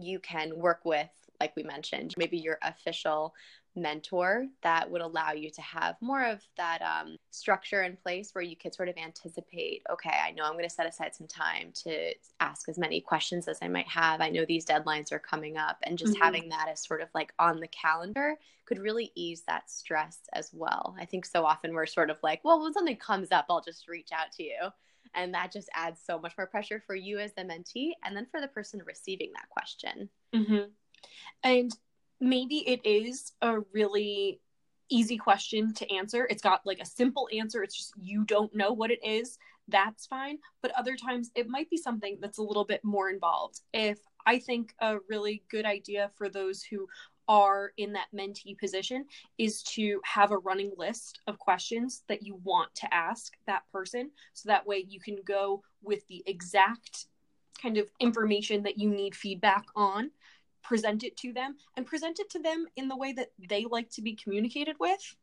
you 0.00 0.18
can 0.18 0.56
work 0.56 0.80
with, 0.84 1.10
like 1.40 1.54
we 1.56 1.62
mentioned, 1.62 2.14
maybe 2.16 2.38
your 2.38 2.58
official 2.62 3.34
mentor 3.74 4.46
that 4.62 4.90
would 4.90 5.00
allow 5.00 5.32
you 5.32 5.50
to 5.50 5.62
have 5.62 5.96
more 6.00 6.24
of 6.24 6.42
that 6.56 6.82
um, 6.82 7.16
structure 7.30 7.82
in 7.82 7.96
place 7.96 8.30
where 8.32 8.44
you 8.44 8.56
could 8.56 8.74
sort 8.74 8.88
of 8.88 8.96
anticipate 8.96 9.82
okay 9.90 10.14
i 10.24 10.30
know 10.32 10.44
i'm 10.44 10.52
going 10.52 10.64
to 10.64 10.70
set 10.70 10.86
aside 10.86 11.14
some 11.14 11.26
time 11.26 11.70
to 11.74 12.12
ask 12.40 12.68
as 12.68 12.78
many 12.78 13.00
questions 13.00 13.48
as 13.48 13.58
i 13.62 13.68
might 13.68 13.88
have 13.88 14.20
i 14.20 14.28
know 14.28 14.44
these 14.44 14.66
deadlines 14.66 15.10
are 15.10 15.18
coming 15.18 15.56
up 15.56 15.78
and 15.84 15.98
just 15.98 16.14
mm-hmm. 16.14 16.22
having 16.22 16.48
that 16.48 16.68
as 16.70 16.84
sort 16.84 17.00
of 17.00 17.08
like 17.14 17.32
on 17.38 17.60
the 17.60 17.68
calendar 17.68 18.36
could 18.66 18.78
really 18.78 19.10
ease 19.14 19.42
that 19.46 19.70
stress 19.70 20.18
as 20.34 20.50
well 20.52 20.94
i 21.00 21.04
think 21.04 21.24
so 21.24 21.44
often 21.44 21.72
we're 21.72 21.86
sort 21.86 22.10
of 22.10 22.18
like 22.22 22.44
well 22.44 22.62
when 22.62 22.72
something 22.74 22.96
comes 22.96 23.32
up 23.32 23.46
i'll 23.48 23.62
just 23.62 23.88
reach 23.88 24.10
out 24.12 24.30
to 24.32 24.42
you 24.42 24.68
and 25.14 25.34
that 25.34 25.52
just 25.52 25.68
adds 25.74 26.00
so 26.04 26.18
much 26.18 26.32
more 26.36 26.46
pressure 26.46 26.82
for 26.86 26.94
you 26.94 27.18
as 27.18 27.32
the 27.32 27.42
mentee 27.42 27.92
and 28.04 28.16
then 28.16 28.26
for 28.30 28.40
the 28.40 28.48
person 28.48 28.82
receiving 28.86 29.30
that 29.34 29.48
question 29.48 30.08
mm-hmm. 30.34 30.64
and 31.42 31.72
maybe 32.22 32.58
it 32.68 32.80
is 32.84 33.32
a 33.42 33.58
really 33.72 34.40
easy 34.88 35.18
question 35.18 35.74
to 35.74 35.92
answer. 35.92 36.26
It's 36.30 36.42
got 36.42 36.64
like 36.64 36.78
a 36.80 36.86
simple 36.86 37.28
answer. 37.36 37.62
It's 37.62 37.76
just 37.76 37.92
you 38.00 38.24
don't 38.24 38.54
know 38.54 38.72
what 38.72 38.92
it 38.92 39.04
is. 39.04 39.38
That's 39.66 40.06
fine. 40.06 40.38
But 40.62 40.70
other 40.78 40.94
times 40.94 41.32
it 41.34 41.48
might 41.48 41.68
be 41.68 41.76
something 41.76 42.18
that's 42.20 42.38
a 42.38 42.42
little 42.42 42.64
bit 42.64 42.84
more 42.84 43.10
involved. 43.10 43.60
If 43.72 43.98
I 44.24 44.38
think 44.38 44.72
a 44.80 44.98
really 45.08 45.42
good 45.50 45.66
idea 45.66 46.12
for 46.14 46.28
those 46.28 46.62
who 46.62 46.86
are 47.26 47.72
in 47.76 47.92
that 47.94 48.08
mentee 48.14 48.56
position 48.56 49.06
is 49.38 49.62
to 49.62 50.00
have 50.04 50.30
a 50.30 50.38
running 50.38 50.72
list 50.76 51.20
of 51.26 51.38
questions 51.38 52.02
that 52.08 52.22
you 52.22 52.38
want 52.44 52.72
to 52.76 52.94
ask 52.94 53.32
that 53.46 53.62
person. 53.72 54.10
So 54.32 54.48
that 54.48 54.66
way 54.66 54.84
you 54.88 55.00
can 55.00 55.18
go 55.26 55.62
with 55.82 56.06
the 56.06 56.22
exact 56.26 57.06
kind 57.60 57.78
of 57.78 57.90
information 58.00 58.62
that 58.62 58.78
you 58.78 58.90
need 58.90 59.14
feedback 59.14 59.64
on 59.74 60.10
present 60.62 61.04
it 61.04 61.16
to 61.16 61.32
them 61.32 61.56
and 61.76 61.86
present 61.86 62.20
it 62.20 62.30
to 62.30 62.38
them 62.38 62.66
in 62.76 62.88
the 62.88 62.96
way 62.96 63.12
that 63.12 63.32
they 63.48 63.64
like 63.64 63.90
to 63.90 64.02
be 64.02 64.14
communicated 64.14 64.76
with 64.78 65.16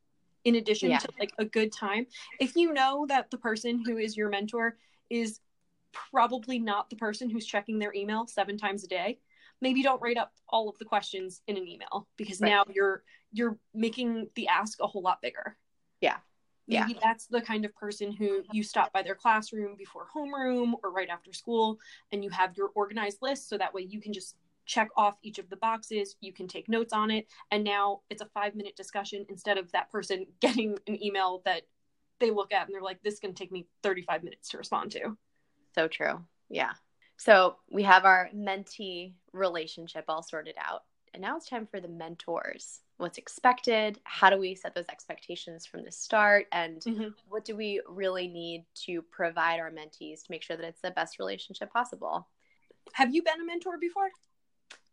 in 0.46 0.56
addition 0.56 0.90
yeah. 0.90 1.00
to 1.00 1.10
like 1.20 1.34
a 1.38 1.46
good 1.46 1.72
time 1.72 2.06
if 2.40 2.56
you 2.56 2.74
know 2.74 3.06
that 3.08 3.30
the 3.32 3.38
person 3.38 3.84
who 3.86 3.98
is 3.98 4.16
your 4.16 4.30
mentor 4.30 4.78
is 5.10 5.40
probably 5.92 6.60
not 6.60 6.90
the 6.90 6.96
person 6.96 7.30
who's 7.30 7.46
checking 7.46 7.80
their 7.80 7.94
email 7.94 8.28
seven 8.28 8.58
times 8.58 8.84
a 8.84 8.88
day 8.88 9.18
maybe 9.62 9.82
don't 9.82 10.02
write 10.02 10.18
up 10.18 10.32
all 10.48 10.70
of 10.70 10.78
the 10.78 10.86
questions 10.86 11.42
in 11.48 11.58
an 11.58 11.68
email 11.68 12.08
because 12.18 12.40
right. 12.40 12.50
now 12.50 12.64
you're 12.74 13.04
you're 13.32 13.58
making 13.74 14.28
the 14.36 14.48
ask 14.48 14.80
a 14.82 14.88
whole 14.88 15.02
lot 15.02 15.22
bigger 15.22 15.58
yeah 16.02 16.18
maybe 16.68 16.94
yeah. 16.94 17.00
that's 17.02 17.26
the 17.26 17.42
kind 17.42 17.66
of 17.66 17.74
person 17.76 18.12
who 18.12 18.44
you 18.52 18.64
stop 18.64 18.94
by 18.94 19.02
their 19.02 19.16
classroom 19.16 19.76
before 19.76 20.06
homeroom 20.16 20.74
or 20.84 20.92
right 20.92 21.10
after 21.10 21.34
school 21.34 21.80
and 22.12 22.24
you 22.24 22.30
have 22.30 22.56
your 22.56 22.70
organized 22.76 23.18
list 23.22 23.50
so 23.50 23.58
that 23.58 23.74
way 23.74 23.82
you 23.82 24.00
can 24.00 24.14
just 24.14 24.36
check 24.70 24.90
off 24.96 25.16
each 25.24 25.40
of 25.40 25.50
the 25.50 25.58
boxes. 25.58 26.16
You 26.22 26.32
can 26.32 26.48
take 26.48 26.70
notes 26.70 26.94
on 26.94 27.10
it. 27.10 27.28
And 27.52 27.64
now 27.64 28.02
it's 28.10 28.22
a 28.22 28.28
five 28.28 28.56
minute 28.56 28.76
discussion 28.76 29.26
instead 29.28 29.58
of 29.58 29.72
that 29.72 29.92
person 29.92 30.28
getting 30.40 30.78
an 30.88 31.04
email 31.04 31.42
that 31.44 31.64
they 32.20 32.32
look 32.32 32.54
at 32.54 32.68
and 32.68 32.74
they're 32.74 32.82
like, 32.82 33.02
this 33.04 33.16
is 33.16 33.20
going 33.20 33.34
to 33.34 33.40
take 33.40 33.52
me 33.52 33.68
35 33.84 34.24
minutes 34.24 34.50
to 34.50 34.58
respond 34.58 34.92
to. 34.92 35.18
So 35.74 35.88
true. 35.88 36.24
Yeah. 36.50 36.74
So 37.18 37.56
we 37.70 37.84
have 37.84 38.06
our 38.06 38.30
mentee 38.36 39.14
relationship 39.34 40.06
all 40.08 40.24
sorted 40.24 40.56
out. 40.58 40.84
And 41.14 41.22
now 41.22 41.36
it's 41.38 41.50
time 41.50 41.66
for 41.66 41.80
the 41.80 41.88
mentors. 41.88 42.82
What's 42.98 43.18
expected? 43.18 44.00
How 44.04 44.30
do 44.30 44.38
we 44.38 44.54
set 44.54 44.76
those 44.76 44.90
expectations 44.92 45.66
from 45.66 45.84
the 45.84 45.92
start? 45.92 46.46
And 46.52 46.82
mm-hmm. 46.82 47.08
what 47.28 47.44
do 47.44 47.56
we 47.56 47.82
really 47.88 48.28
need 48.28 48.66
to 48.86 49.02
provide 49.02 49.60
our 49.60 49.72
mentees 49.72 50.24
to 50.24 50.32
make 50.32 50.44
sure 50.44 50.58
that 50.58 50.66
it's 50.66 50.82
the 50.82 50.92
best 50.92 51.18
relationship 51.18 51.74
possible? 51.74 52.28
Have 52.94 53.16
you 53.16 53.24
been 53.24 53.42
a 53.42 53.46
mentor 53.46 53.80
before? 53.80 54.10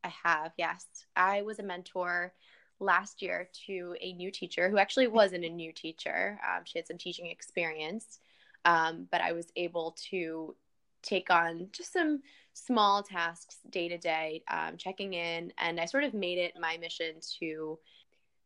I 0.07 0.29
have, 0.29 0.53
yes. 0.57 0.87
I 1.17 1.43
was 1.43 1.59
a 1.59 1.65
mentor 1.65 2.33
last 2.79 3.23
year 3.23 3.49
to 3.67 3.97
a 4.01 4.13
new 4.13 4.31
teacher 4.31 4.71
who 4.71 4.79
actually 4.79 5.09
wasn't 5.09 5.45
a 5.45 5.49
new 5.49 5.73
teacher. 5.73 6.39
Um, 6.47 6.63
she 6.65 6.79
had 6.79 6.87
some 6.87 6.99
teaching 6.99 7.27
experience, 7.27 8.21
um, 8.65 9.09
but 9.11 9.21
I 9.21 9.33
was 9.33 9.51
able 9.57 9.97
to 10.11 10.55
take 11.03 11.31
on 11.31 11.69
just 11.73 11.93
some 11.93 12.21
small 12.53 13.03
tasks 13.03 13.59
day 13.71 13.89
to 13.89 13.99
day, 13.99 14.43
um, 14.49 14.77
checking 14.77 15.15
in, 15.15 15.53
and 15.59 15.81
I 15.81 15.87
sort 15.87 16.05
of 16.05 16.15
made 16.15 16.39
it 16.39 16.55
my 16.61 16.77
mission 16.77 17.17
to 17.41 17.79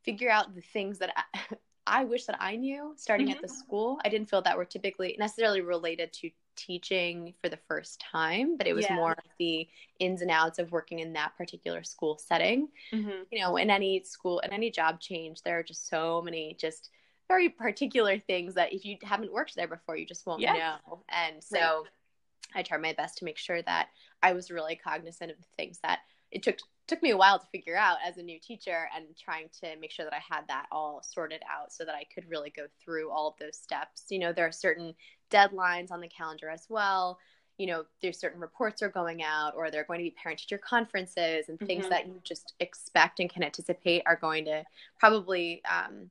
figure 0.02 0.31
out 0.31 0.55
the 0.55 0.62
things 0.62 0.99
that 0.99 1.12
I, 1.17 1.40
I 1.87 2.05
wish 2.05 2.25
that 2.26 2.37
I 2.40 2.57
knew 2.57 2.95
starting 2.97 3.29
mm-hmm. 3.29 3.37
at 3.37 3.43
the 3.43 3.49
school. 3.49 3.99
I 4.05 4.09
didn't 4.09 4.31
feel 4.31 4.43
that 4.43 4.57
were 4.57 4.64
typically 4.64 5.17
necessarily 5.19 5.61
related 5.61 6.12
to 6.14 6.31
teaching 6.67 7.35
for 7.40 7.49
the 7.49 7.59
first 7.69 8.00
time, 8.00 8.57
but 8.57 8.67
it 8.67 8.75
was 8.75 8.85
yeah. 8.85 8.95
more 8.95 9.17
the 9.38 9.69
ins 9.99 10.23
and 10.23 10.31
outs 10.31 10.59
of 10.59 10.73
working 10.73 10.99
in 10.99 11.12
that 11.14 11.37
particular 11.37 11.83
school 11.83 12.19
setting. 12.19 12.69
Mm-hmm. 12.93 13.23
You 13.31 13.40
know, 13.40 13.57
in 13.57 13.71
any 13.71 14.02
school, 14.05 14.40
in 14.40 14.52
any 14.52 14.71
job 14.71 15.00
change, 15.00 15.43
there 15.43 15.59
are 15.59 15.62
just 15.62 15.88
so 15.88 16.23
many 16.23 16.57
just 16.59 16.90
very 17.29 17.49
particular 17.49 18.19
things 18.19 18.55
that 18.55 18.73
if 18.73 18.85
you 18.85 18.97
haven't 19.02 19.33
worked 19.33 19.55
there 19.55 19.69
before, 19.69 19.97
you 19.97 20.05
just 20.05 20.26
won't 20.26 20.40
yeah. 20.40 20.79
know. 20.88 21.02
And 21.09 21.43
so 21.43 21.59
right. 21.59 21.85
I 22.55 22.62
tried 22.62 22.83
my 22.83 22.93
best 22.93 23.19
to 23.19 23.25
make 23.25 23.38
sure 23.38 23.62
that 23.62 23.88
I 24.23 24.33
was 24.33 24.50
really 24.50 24.76
cognizant 24.76 25.31
of 25.31 25.38
the 25.38 25.47
things 25.57 25.79
that 25.83 26.00
it 26.31 26.43
took 26.43 26.59
took 26.90 27.02
me 27.05 27.11
a 27.11 27.17
while 27.17 27.38
to 27.38 27.47
figure 27.52 27.76
out 27.76 27.99
as 28.05 28.19
a 28.19 28.23
new 28.23 28.38
teacher 28.40 28.88
and 28.97 29.05
trying 29.17 29.49
to 29.62 29.76
make 29.81 29.93
sure 29.93 30.05
that 30.05 30.12
I 30.12 30.19
had 30.29 30.49
that 30.49 30.67
all 30.73 31.02
sorted 31.05 31.40
out 31.49 31.73
so 31.73 31.85
that 31.85 31.95
I 31.95 32.05
could 32.12 32.29
really 32.29 32.50
go 32.50 32.64
through 32.85 33.12
all 33.12 33.29
of 33.29 33.35
those 33.38 33.57
steps. 33.57 34.07
You 34.11 34.19
know, 34.19 34.33
there 34.33 34.47
are 34.47 34.52
certain 34.52 34.95
deadlines 35.30 35.90
on 35.90 36.00
the 36.00 36.08
calendar 36.08 36.49
as 36.49 36.66
well. 36.68 37.18
You 37.58 37.66
know, 37.66 37.84
there's 38.00 38.18
certain 38.18 38.40
reports 38.40 38.82
are 38.82 38.88
going 38.88 39.22
out 39.22 39.54
or 39.54 39.70
there 39.70 39.82
are 39.82 39.84
going 39.84 40.00
to 40.00 40.04
be 40.04 40.10
parent 40.22 40.40
teacher 40.40 40.58
conferences 40.58 41.49
and 41.49 41.58
things 41.58 41.82
mm-hmm. 41.82 41.90
that 41.90 42.06
you 42.06 42.20
just 42.25 42.54
expect 42.60 43.20
and 43.20 43.28
can 43.28 43.42
anticipate 43.42 44.02
are 44.06 44.16
going 44.16 44.46
to 44.46 44.64
probably 44.99 45.62
um, 45.70 46.10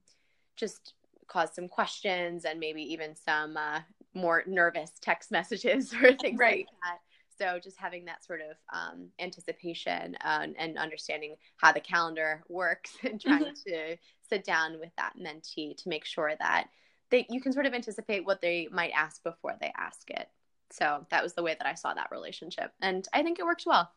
just 0.55 0.93
cause 1.27 1.49
some 1.53 1.67
questions 1.67 2.45
and 2.45 2.59
maybe 2.59 2.81
even 2.81 3.15
some 3.15 3.57
uh, 3.57 3.79
more 4.13 4.43
nervous 4.45 4.91
text 5.01 5.31
messages 5.31 5.93
or 5.93 6.13
things 6.13 6.39
right. 6.39 6.57
like 6.57 6.67
that 6.83 6.99
so 7.39 7.57
just 7.57 7.77
having 7.77 8.05
that 8.05 8.23
sort 8.23 8.41
of 8.41 8.57
um, 8.73 9.07
anticipation 9.19 10.17
and, 10.23 10.55
and, 10.59 10.77
understanding 10.77 11.35
how 11.55 11.71
the 11.71 11.79
calendar 11.79 12.43
works 12.49 12.97
and 13.03 13.21
trying 13.21 13.43
mm-hmm. 13.43 13.69
to 13.69 13.97
sit 14.29 14.43
down 14.43 14.77
with 14.79 14.91
that 14.97 15.13
mentee 15.17 15.75
to 15.77 15.89
make 15.89 16.05
sure 16.05 16.33
that 16.39 16.67
they, 17.12 17.25
you 17.30 17.42
can 17.42 17.54
sort 17.54 17.66
of 17.66 17.74
anticipate 17.74 18.25
what 18.25 18.42
they 18.42 18.68
might 18.72 18.92
ask 18.96 19.24
before 19.24 19.56
they 19.60 19.72
ask 19.78 20.10
it. 20.10 20.28
So 20.72 21.06
that 21.10 21.24
was 21.24 21.34
the 21.34 21.44
way 21.44 21.56
that 21.58 21.68
I 21.68 21.74
saw 21.74 21.94
that 21.94 22.12
relationship. 22.12 22.72
And 22.82 23.08
I 23.13 23.24
think 23.24 23.39
it 23.39 23.46
worked 23.46 23.63
well. 23.66 23.92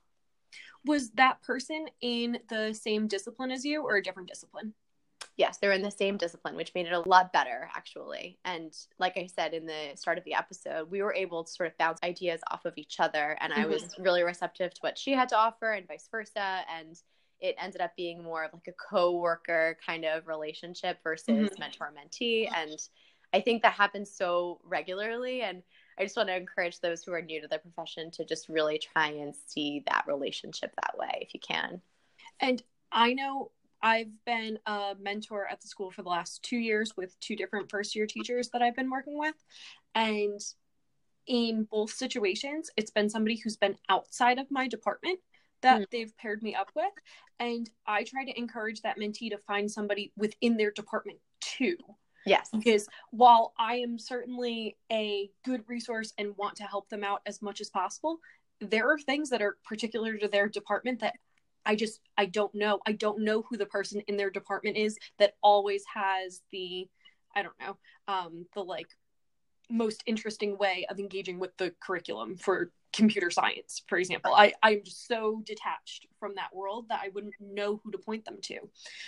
Was 0.85 1.11
that 1.12 1.42
person 1.42 1.87
in 2.00 2.38
the 2.49 2.73
same 2.73 3.07
discipline 3.07 3.50
as 3.50 3.64
you 3.64 3.83
or 3.83 3.97
a 3.97 4.02
different 4.02 4.28
discipline? 4.28 4.75
yes, 5.37 5.59
they're 5.59 5.73
in 5.73 5.83
the 5.83 5.90
same 5.90 6.16
discipline, 6.16 6.57
which 6.57 6.75
made 6.75 6.87
it 6.87 6.92
a 6.92 7.09
lot 7.09 7.33
better, 7.33 7.69
actually. 7.75 8.38
And 8.45 8.73
like 8.99 9.16
I 9.16 9.26
said 9.26 9.54
in 9.54 9.66
the 9.66 9.90
start 9.95 10.19
of 10.19 10.25
the 10.25 10.35
episode, 10.35 10.90
we 10.90 11.02
were 11.02 11.14
able 11.14 11.45
to 11.45 11.50
sort 11.50 11.69
of 11.69 11.78
bounce 11.78 12.00
ideas 12.02 12.40
off 12.50 12.64
of 12.64 12.75
each 12.76 13.00
other. 13.00 13.37
And 13.40 13.52
mm-hmm. 13.52 13.62
I 13.62 13.66
was 13.66 13.95
really 13.99 14.23
receptive 14.23 14.75
to 14.75 14.81
what 14.81 14.99
she 14.99 15.12
had 15.12 15.28
to 15.31 15.37
offer 15.37 15.73
and 15.73 15.87
vice 15.88 16.09
versa. 16.11 16.61
And 16.78 17.00
it 17.42 17.56
ended 17.61 17.80
up 17.80 17.94
being 17.96 18.22
more 18.22 18.44
of 18.44 18.52
like 18.54 18.68
a 18.68 18.72
co 18.72 19.16
worker 19.16 19.76
kind 19.84 20.04
of 20.04 20.26
relationship 20.26 20.99
versus 21.02 21.26
mm-hmm. 21.28 21.61
mentor 21.61 21.92
mentee. 21.92 22.49
And 22.54 22.80
I 23.34 23.40
think 23.40 23.62
that 23.62 23.72
happens 23.72 24.11
so 24.14 24.61
regularly. 24.64 25.42
And 25.42 25.62
I 25.99 26.04
just 26.04 26.16
want 26.16 26.28
to 26.28 26.37
encourage 26.37 26.80
those 26.80 27.02
who 27.02 27.12
are 27.12 27.20
new 27.20 27.40
to 27.40 27.49
the 27.49 27.58
profession 27.58 28.11
to 28.12 28.25
just 28.25 28.49
really 28.49 28.78
try 28.78 29.08
and 29.08 29.34
see 29.46 29.82
that 29.88 30.04
relationship 30.06 30.72
that 30.76 30.96
way 30.96 31.18
if 31.20 31.34
you 31.34 31.40
can. 31.40 31.82
And 32.40 32.62
I 32.92 33.12
know 33.12 33.50
I've 33.82 34.25
been 34.25 34.61
a 34.66 34.94
mentor 35.00 35.46
at 35.50 35.61
the 35.61 35.66
school 35.66 35.90
for 35.90 36.02
the 36.02 36.08
last 36.08 36.44
two 36.44 36.56
years 36.56 36.96
with 36.96 37.18
two 37.18 37.34
different 37.34 37.68
first 37.68 37.96
year 37.96 38.06
teachers 38.06 38.50
that 38.50 38.62
I've 38.62 38.76
been 38.76 38.90
working 38.90 39.18
with. 39.18 39.34
And 39.96 40.40
in 41.26 41.64
both 41.70 41.92
situations, 41.92 42.70
it's 42.76 42.90
been 42.92 43.11
somebody 43.11 43.37
who's 43.37 43.56
been 43.56 43.76
outside 43.88 44.38
of 44.38 44.50
my 44.50 44.68
department 44.68 45.18
that 45.62 45.81
mm. 45.81 45.90
they've 45.90 46.16
paired 46.16 46.42
me 46.42 46.54
up 46.54 46.71
with. 46.75 46.92
And 47.40 47.69
I 47.87 48.04
try 48.04 48.25
to 48.25 48.38
encourage 48.38 48.83
that 48.83 48.99
mentee 48.99 49.31
to 49.31 49.38
find 49.38 49.71
somebody 49.71 50.12
within 50.16 50.57
their 50.57 50.71
department 50.71 51.19
too. 51.40 51.76
Yes. 52.25 52.50
Because 52.52 52.88
while 53.11 53.52
I 53.59 53.76
am 53.76 53.99
certainly 53.99 54.76
a 54.90 55.31
good 55.45 55.64
resource 55.66 56.12
and 56.19 56.37
want 56.37 56.57
to 56.57 56.64
help 56.64 56.88
them 56.88 57.02
out 57.02 57.23
as 57.26 57.42
much 57.42 57.61
as 57.61 57.71
possible, 57.71 58.19
there 58.61 58.90
are 58.90 58.99
things 58.99 59.31
that 59.31 59.42
are 59.42 59.57
particular 59.64 60.16
to 60.16 60.28
their 60.28 60.49
department 60.49 61.00
that 61.00 61.14
I 61.64 61.76
just 61.76 62.00
I 62.16 62.26
don't 62.26 62.54
know. 62.54 62.81
I 62.87 62.92
don't 62.92 63.21
know 63.21 63.42
who 63.42 63.57
the 63.57 63.66
person 63.66 64.02
in 64.07 64.16
their 64.16 64.31
department 64.31 64.76
is 64.76 64.99
that 65.19 65.35
always 65.42 65.85
has 65.92 66.40
the 66.50 66.88
I 67.35 67.42
don't 67.42 67.59
know, 67.61 67.76
um 68.09 68.47
the 68.54 68.62
like 68.62 68.88
most 69.71 70.02
interesting 70.07 70.59
way 70.59 70.87
of 70.90 70.99
engaging 70.99 71.38
with 71.38 71.57
the 71.57 71.73
curriculum 71.81 72.37
for 72.37 72.71
computer 72.92 73.31
science, 73.31 73.83
for 73.87 73.99
example. 73.99 74.35
I 74.35 74.52
I'm 74.62 74.83
just 74.85 75.07
so 75.07 75.42
detached 75.45 76.07
from 76.19 76.35
that 76.37 76.54
world 76.54 76.87
that 76.88 77.00
I 77.02 77.09
wouldn't 77.09 77.35
know 77.40 77.81
who 77.83 77.90
to 77.90 77.99
point 77.99 78.25
them 78.25 78.38
to. 78.42 78.59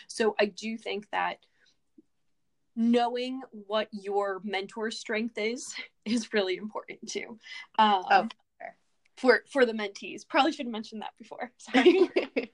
So 0.08 0.34
I 0.38 0.46
do 0.46 0.78
think 0.78 1.10
that 1.10 1.38
knowing 2.76 3.42
what 3.66 3.88
your 3.92 4.40
mentor 4.44 4.90
strength 4.90 5.38
is 5.38 5.74
is 6.04 6.32
really 6.32 6.56
important 6.56 7.08
too. 7.08 7.38
Um, 7.78 8.04
oh, 8.10 8.28
for 9.16 9.42
for 9.50 9.64
the 9.64 9.72
mentees. 9.72 10.26
Probably 10.26 10.52
should 10.52 10.66
have 10.66 10.72
mentioned 10.72 11.02
that 11.02 11.16
before. 11.18 11.52
Sorry. 11.58 12.10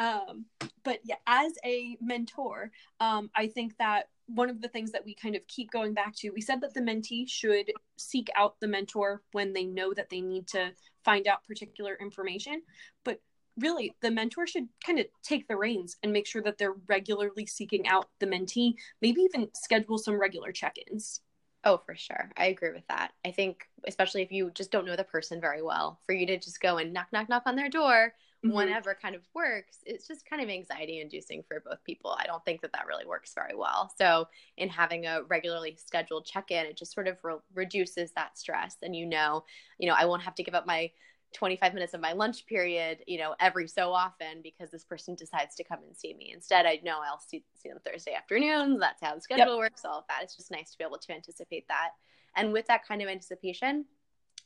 Um, 0.00 0.44
but 0.84 1.00
yeah, 1.04 1.16
as 1.26 1.54
a 1.64 1.96
mentor, 2.00 2.70
um, 3.00 3.30
I 3.34 3.48
think 3.48 3.76
that 3.78 4.08
one 4.28 4.50
of 4.50 4.60
the 4.60 4.68
things 4.68 4.92
that 4.92 5.04
we 5.04 5.14
kind 5.14 5.34
of 5.34 5.46
keep 5.46 5.70
going 5.70 5.94
back 5.94 6.14
to, 6.16 6.30
we 6.30 6.40
said 6.40 6.60
that 6.60 6.74
the 6.74 6.80
mentee 6.80 7.28
should 7.28 7.72
seek 7.96 8.28
out 8.36 8.60
the 8.60 8.68
mentor 8.68 9.22
when 9.32 9.52
they 9.52 9.64
know 9.64 9.92
that 9.94 10.10
they 10.10 10.20
need 10.20 10.46
to 10.48 10.72
find 11.04 11.26
out 11.26 11.44
particular 11.44 11.96
information. 12.00 12.62
But 13.04 13.20
really, 13.58 13.94
the 14.02 14.10
mentor 14.10 14.46
should 14.46 14.68
kind 14.84 14.98
of 14.98 15.06
take 15.22 15.48
the 15.48 15.56
reins 15.56 15.96
and 16.02 16.12
make 16.12 16.26
sure 16.26 16.42
that 16.42 16.58
they're 16.58 16.76
regularly 16.86 17.46
seeking 17.46 17.88
out 17.88 18.08
the 18.20 18.26
mentee, 18.26 18.74
maybe 19.00 19.22
even 19.22 19.48
schedule 19.54 19.98
some 19.98 20.20
regular 20.20 20.52
check 20.52 20.76
ins. 20.90 21.20
Oh, 21.64 21.78
for 21.78 21.96
sure. 21.96 22.30
I 22.36 22.46
agree 22.46 22.70
with 22.72 22.86
that. 22.88 23.12
I 23.24 23.32
think, 23.32 23.64
especially 23.86 24.22
if 24.22 24.30
you 24.30 24.50
just 24.54 24.70
don't 24.70 24.86
know 24.86 24.94
the 24.94 25.04
person 25.04 25.40
very 25.40 25.62
well, 25.62 25.98
for 26.06 26.12
you 26.12 26.26
to 26.26 26.38
just 26.38 26.60
go 26.60 26.76
and 26.76 26.92
knock, 26.92 27.08
knock, 27.12 27.28
knock 27.28 27.42
on 27.46 27.56
their 27.56 27.68
door 27.68 28.14
mm-hmm. 28.44 28.54
whenever 28.54 28.94
kind 28.94 29.14
of 29.14 29.22
works, 29.34 29.78
it's 29.84 30.06
just 30.06 30.28
kind 30.28 30.42
of 30.42 30.48
anxiety 30.48 31.00
inducing 31.00 31.42
for 31.42 31.60
both 31.60 31.82
people. 31.84 32.16
I 32.18 32.26
don't 32.26 32.44
think 32.44 32.60
that 32.62 32.72
that 32.72 32.86
really 32.86 33.06
works 33.06 33.34
very 33.34 33.54
well. 33.56 33.92
So, 33.98 34.28
in 34.56 34.68
having 34.68 35.06
a 35.06 35.22
regularly 35.24 35.76
scheduled 35.76 36.24
check 36.24 36.50
in, 36.50 36.66
it 36.66 36.76
just 36.76 36.92
sort 36.92 37.08
of 37.08 37.16
re- 37.22 37.36
reduces 37.54 38.12
that 38.12 38.38
stress. 38.38 38.76
And 38.82 38.94
you 38.94 39.06
know, 39.06 39.44
you 39.78 39.88
know, 39.88 39.94
I 39.98 40.06
won't 40.06 40.22
have 40.22 40.34
to 40.36 40.42
give 40.42 40.54
up 40.54 40.66
my 40.66 40.90
25 41.34 41.74
minutes 41.74 41.94
of 41.94 42.00
my 42.00 42.12
lunch 42.12 42.46
period, 42.46 42.98
you 43.06 43.18
know, 43.18 43.34
every 43.40 43.68
so 43.68 43.92
often 43.92 44.40
because 44.42 44.70
this 44.70 44.84
person 44.84 45.14
decides 45.14 45.54
to 45.56 45.64
come 45.64 45.80
and 45.86 45.96
see 45.96 46.14
me. 46.14 46.32
Instead, 46.34 46.64
I 46.64 46.80
know 46.82 46.98
I'll 47.04 47.20
see, 47.20 47.44
see 47.54 47.68
them 47.68 47.78
Thursday 47.84 48.14
afternoons. 48.14 48.80
That's 48.80 49.02
how 49.02 49.14
the 49.14 49.20
schedule 49.20 49.54
yep. 49.54 49.58
works, 49.58 49.84
all 49.84 49.98
of 49.98 50.04
that. 50.08 50.22
It's 50.22 50.36
just 50.36 50.50
nice 50.50 50.70
to 50.72 50.78
be 50.78 50.84
able 50.84 50.98
to 50.98 51.12
anticipate 51.12 51.68
that. 51.68 51.90
And 52.36 52.52
with 52.52 52.66
that 52.68 52.86
kind 52.86 53.02
of 53.02 53.08
anticipation, 53.08 53.84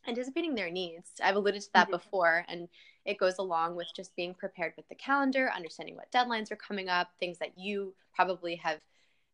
anticipating 0.08 0.54
their 0.54 0.70
needs, 0.70 1.10
I've 1.22 1.36
alluded 1.36 1.62
to 1.62 1.72
that 1.74 1.84
mm-hmm. 1.84 1.92
before, 1.92 2.44
and 2.48 2.68
it 3.04 3.18
goes 3.18 3.38
along 3.38 3.76
with 3.76 3.88
just 3.94 4.14
being 4.16 4.34
prepared 4.34 4.74
with 4.76 4.88
the 4.88 4.94
calendar, 4.94 5.50
understanding 5.54 5.96
what 5.96 6.12
deadlines 6.12 6.50
are 6.50 6.56
coming 6.56 6.88
up, 6.88 7.08
things 7.18 7.38
that 7.38 7.58
you 7.58 7.94
probably 8.14 8.56
have 8.56 8.78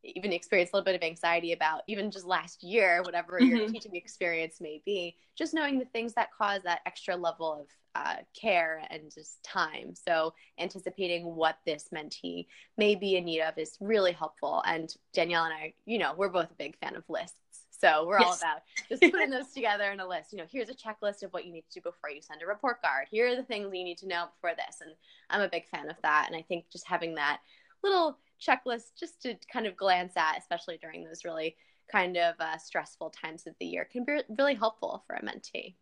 even 0.04 0.32
experienced 0.32 0.72
a 0.72 0.76
little 0.76 0.84
bit 0.84 0.94
of 0.94 1.02
anxiety 1.02 1.52
about 1.52 1.82
even 1.88 2.10
just 2.10 2.24
last 2.24 2.62
year 2.62 3.02
whatever 3.02 3.40
mm-hmm. 3.40 3.56
your 3.56 3.68
teaching 3.68 3.96
experience 3.96 4.60
may 4.60 4.80
be. 4.84 5.16
Just 5.36 5.54
knowing 5.54 5.78
the 5.78 5.84
things 5.86 6.14
that 6.14 6.28
cause 6.36 6.62
that 6.64 6.80
extra 6.86 7.16
level 7.16 7.52
of 7.60 7.66
uh, 7.94 8.16
care 8.38 8.82
and 8.90 9.10
just 9.12 9.42
time. 9.42 9.94
So 9.94 10.32
anticipating 10.58 11.24
what 11.34 11.58
this 11.66 11.88
mentee 11.92 12.46
may 12.76 12.94
be 12.94 13.16
in 13.16 13.24
need 13.24 13.40
of 13.40 13.58
is 13.58 13.76
really 13.80 14.12
helpful. 14.12 14.62
And 14.66 14.94
danielle 15.12 15.44
and 15.44 15.54
i 15.54 15.72
you 15.84 15.98
know 15.98 16.14
we're 16.16 16.28
both 16.28 16.50
a 16.50 16.54
big 16.54 16.78
fan 16.78 16.94
of 16.94 17.02
lists 17.08 17.36
so 17.80 18.06
we're 18.06 18.18
yes. 18.18 18.26
all 18.26 18.34
about 18.34 18.62
just 18.88 19.02
putting 19.12 19.30
those 19.30 19.52
together 19.52 19.90
in 19.92 20.00
a 20.00 20.06
list. 20.06 20.32
You 20.32 20.38
know, 20.38 20.46
here's 20.50 20.68
a 20.68 20.74
checklist 20.74 21.22
of 21.22 21.32
what 21.32 21.44
you 21.44 21.52
need 21.52 21.64
to 21.70 21.80
do 21.80 21.82
before 21.82 22.10
you 22.10 22.20
send 22.20 22.42
a 22.42 22.46
report 22.46 22.82
card. 22.82 23.06
Here 23.10 23.28
are 23.28 23.36
the 23.36 23.44
things 23.44 23.70
you 23.72 23.84
need 23.84 23.98
to 23.98 24.08
know 24.08 24.26
before 24.34 24.56
this. 24.56 24.80
And 24.80 24.92
I'm 25.30 25.42
a 25.42 25.48
big 25.48 25.66
fan 25.68 25.88
of 25.88 25.96
that. 26.02 26.24
And 26.26 26.36
I 26.36 26.42
think 26.42 26.70
just 26.70 26.86
having 26.86 27.14
that 27.14 27.40
little 27.84 28.18
checklist 28.40 28.98
just 28.98 29.22
to 29.22 29.36
kind 29.52 29.66
of 29.66 29.76
glance 29.76 30.14
at, 30.16 30.38
especially 30.38 30.78
during 30.78 31.04
those 31.04 31.24
really 31.24 31.56
kind 31.90 32.16
of 32.16 32.34
uh, 32.40 32.58
stressful 32.58 33.10
times 33.10 33.46
of 33.46 33.54
the 33.60 33.66
year, 33.66 33.88
can 33.90 34.04
be 34.04 34.20
really 34.36 34.54
helpful 34.54 35.04
for 35.06 35.14
a 35.14 35.22
mentee. 35.22 35.74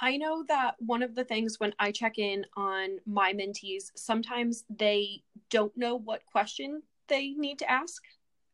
I 0.00 0.16
know 0.16 0.44
that 0.46 0.76
one 0.78 1.02
of 1.02 1.14
the 1.14 1.24
things 1.24 1.58
when 1.58 1.74
I 1.78 1.90
check 1.90 2.18
in 2.18 2.44
on 2.56 2.98
my 3.04 3.32
mentees, 3.32 3.90
sometimes 3.96 4.64
they 4.70 5.22
don't 5.50 5.76
know 5.76 5.96
what 5.96 6.24
question 6.26 6.82
they 7.08 7.30
need 7.30 7.58
to 7.60 7.70
ask 7.70 8.02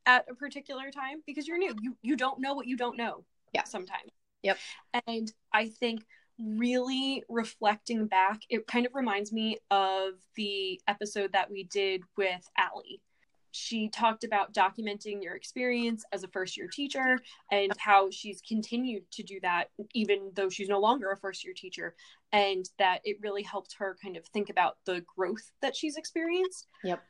at 0.06 0.26
a 0.30 0.34
particular 0.34 0.90
time 0.90 1.22
because 1.26 1.46
you're 1.46 1.58
new. 1.58 1.74
You 1.80 1.96
you 2.02 2.16
don't 2.16 2.40
know 2.40 2.54
what 2.54 2.66
you 2.66 2.76
don't 2.76 2.96
know. 2.96 3.24
Yeah. 3.52 3.64
Sometimes. 3.64 4.10
Yep. 4.42 4.58
And 5.06 5.32
I 5.52 5.68
think 5.68 6.04
really 6.38 7.22
reflecting 7.28 8.06
back, 8.06 8.40
it 8.48 8.66
kind 8.66 8.86
of 8.86 8.94
reminds 8.94 9.32
me 9.32 9.58
of 9.70 10.14
the 10.36 10.80
episode 10.88 11.32
that 11.32 11.50
we 11.50 11.64
did 11.64 12.02
with 12.16 12.48
Allie. 12.56 13.00
She 13.52 13.88
talked 13.88 14.24
about 14.24 14.52
documenting 14.52 15.22
your 15.22 15.36
experience 15.36 16.04
as 16.12 16.24
a 16.24 16.28
first 16.28 16.56
year 16.56 16.66
teacher 16.66 17.20
and 17.52 17.72
how 17.78 18.10
she's 18.10 18.42
continued 18.46 19.04
to 19.12 19.22
do 19.22 19.38
that 19.42 19.70
even 19.94 20.32
though 20.34 20.50
she's 20.50 20.68
no 20.68 20.80
longer 20.80 21.12
a 21.12 21.16
first 21.16 21.44
year 21.44 21.54
teacher 21.56 21.94
and 22.32 22.68
that 22.80 23.00
it 23.04 23.18
really 23.22 23.44
helped 23.44 23.76
her 23.78 23.96
kind 24.02 24.16
of 24.16 24.26
think 24.26 24.50
about 24.50 24.78
the 24.86 25.04
growth 25.16 25.52
that 25.62 25.76
she's 25.76 25.96
experienced. 25.96 26.66
Yep. 26.82 27.00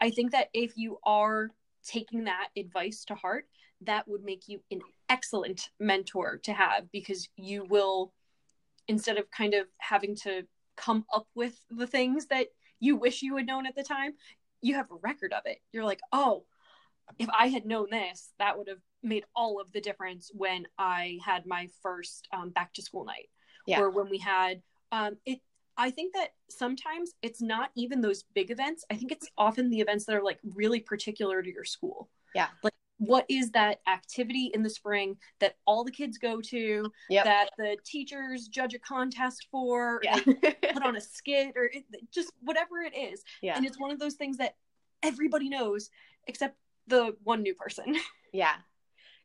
I 0.00 0.08
think 0.08 0.32
that 0.32 0.48
if 0.54 0.72
you 0.76 0.98
are 1.04 1.50
taking 1.84 2.24
that 2.24 2.48
advice 2.56 3.04
to 3.06 3.14
heart, 3.14 3.46
that 3.82 4.06
would 4.08 4.22
make 4.22 4.48
you 4.48 4.60
an 4.70 4.80
excellent 5.08 5.70
mentor 5.78 6.38
to 6.44 6.52
have 6.52 6.90
because 6.92 7.28
you 7.36 7.64
will 7.64 8.12
instead 8.88 9.18
of 9.18 9.30
kind 9.30 9.54
of 9.54 9.66
having 9.78 10.16
to 10.16 10.42
come 10.76 11.04
up 11.14 11.26
with 11.34 11.60
the 11.70 11.86
things 11.86 12.26
that 12.26 12.48
you 12.80 12.96
wish 12.96 13.22
you 13.22 13.36
had 13.36 13.46
known 13.46 13.66
at 13.66 13.76
the 13.76 13.82
time, 13.82 14.12
you 14.62 14.74
have 14.74 14.90
a 14.90 14.96
record 15.02 15.32
of 15.32 15.42
it. 15.44 15.58
You're 15.72 15.84
like, 15.84 16.00
oh, 16.12 16.44
if 17.18 17.28
I 17.36 17.48
had 17.48 17.66
known 17.66 17.88
this, 17.90 18.32
that 18.38 18.56
would 18.58 18.68
have 18.68 18.80
made 19.02 19.24
all 19.34 19.60
of 19.60 19.72
the 19.72 19.80
difference 19.80 20.30
when 20.34 20.66
I 20.78 21.18
had 21.24 21.46
my 21.46 21.68
first 21.82 22.28
um, 22.32 22.50
back 22.50 22.72
to 22.74 22.82
school 22.82 23.04
night, 23.04 23.28
yeah. 23.66 23.80
or 23.80 23.90
when 23.90 24.08
we 24.08 24.18
had 24.18 24.62
um, 24.92 25.16
it. 25.24 25.40
I 25.80 25.90
think 25.90 26.12
that 26.12 26.34
sometimes 26.50 27.14
it's 27.22 27.40
not 27.40 27.70
even 27.74 28.02
those 28.02 28.24
big 28.34 28.50
events. 28.50 28.84
I 28.90 28.96
think 28.96 29.10
it's 29.12 29.26
often 29.38 29.70
the 29.70 29.80
events 29.80 30.04
that 30.04 30.14
are 30.14 30.22
like 30.22 30.38
really 30.54 30.80
particular 30.80 31.42
to 31.42 31.50
your 31.50 31.64
school. 31.64 32.10
Yeah. 32.34 32.48
Like 32.62 32.74
what 32.98 33.24
is 33.30 33.50
that 33.52 33.80
activity 33.88 34.50
in 34.52 34.62
the 34.62 34.68
spring 34.68 35.16
that 35.38 35.56
all 35.66 35.84
the 35.84 35.90
kids 35.90 36.18
go 36.18 36.42
to 36.42 36.92
yep. 37.08 37.24
that 37.24 37.48
the 37.56 37.78
teachers 37.82 38.46
judge 38.48 38.74
a 38.74 38.78
contest 38.78 39.46
for 39.50 40.02
yeah. 40.04 40.20
put 40.20 40.84
on 40.84 40.96
a 40.96 41.00
skit 41.00 41.54
or 41.56 41.64
it, 41.64 41.84
just 42.12 42.30
whatever 42.42 42.82
it 42.82 42.94
is 42.94 43.24
yeah. 43.40 43.56
and 43.56 43.64
it's 43.64 43.80
one 43.80 43.90
of 43.90 43.98
those 43.98 44.16
things 44.16 44.36
that 44.36 44.56
everybody 45.02 45.48
knows 45.48 45.88
except 46.26 46.58
the 46.88 47.16
one 47.24 47.40
new 47.40 47.54
person 47.54 47.96
yeah 48.34 48.56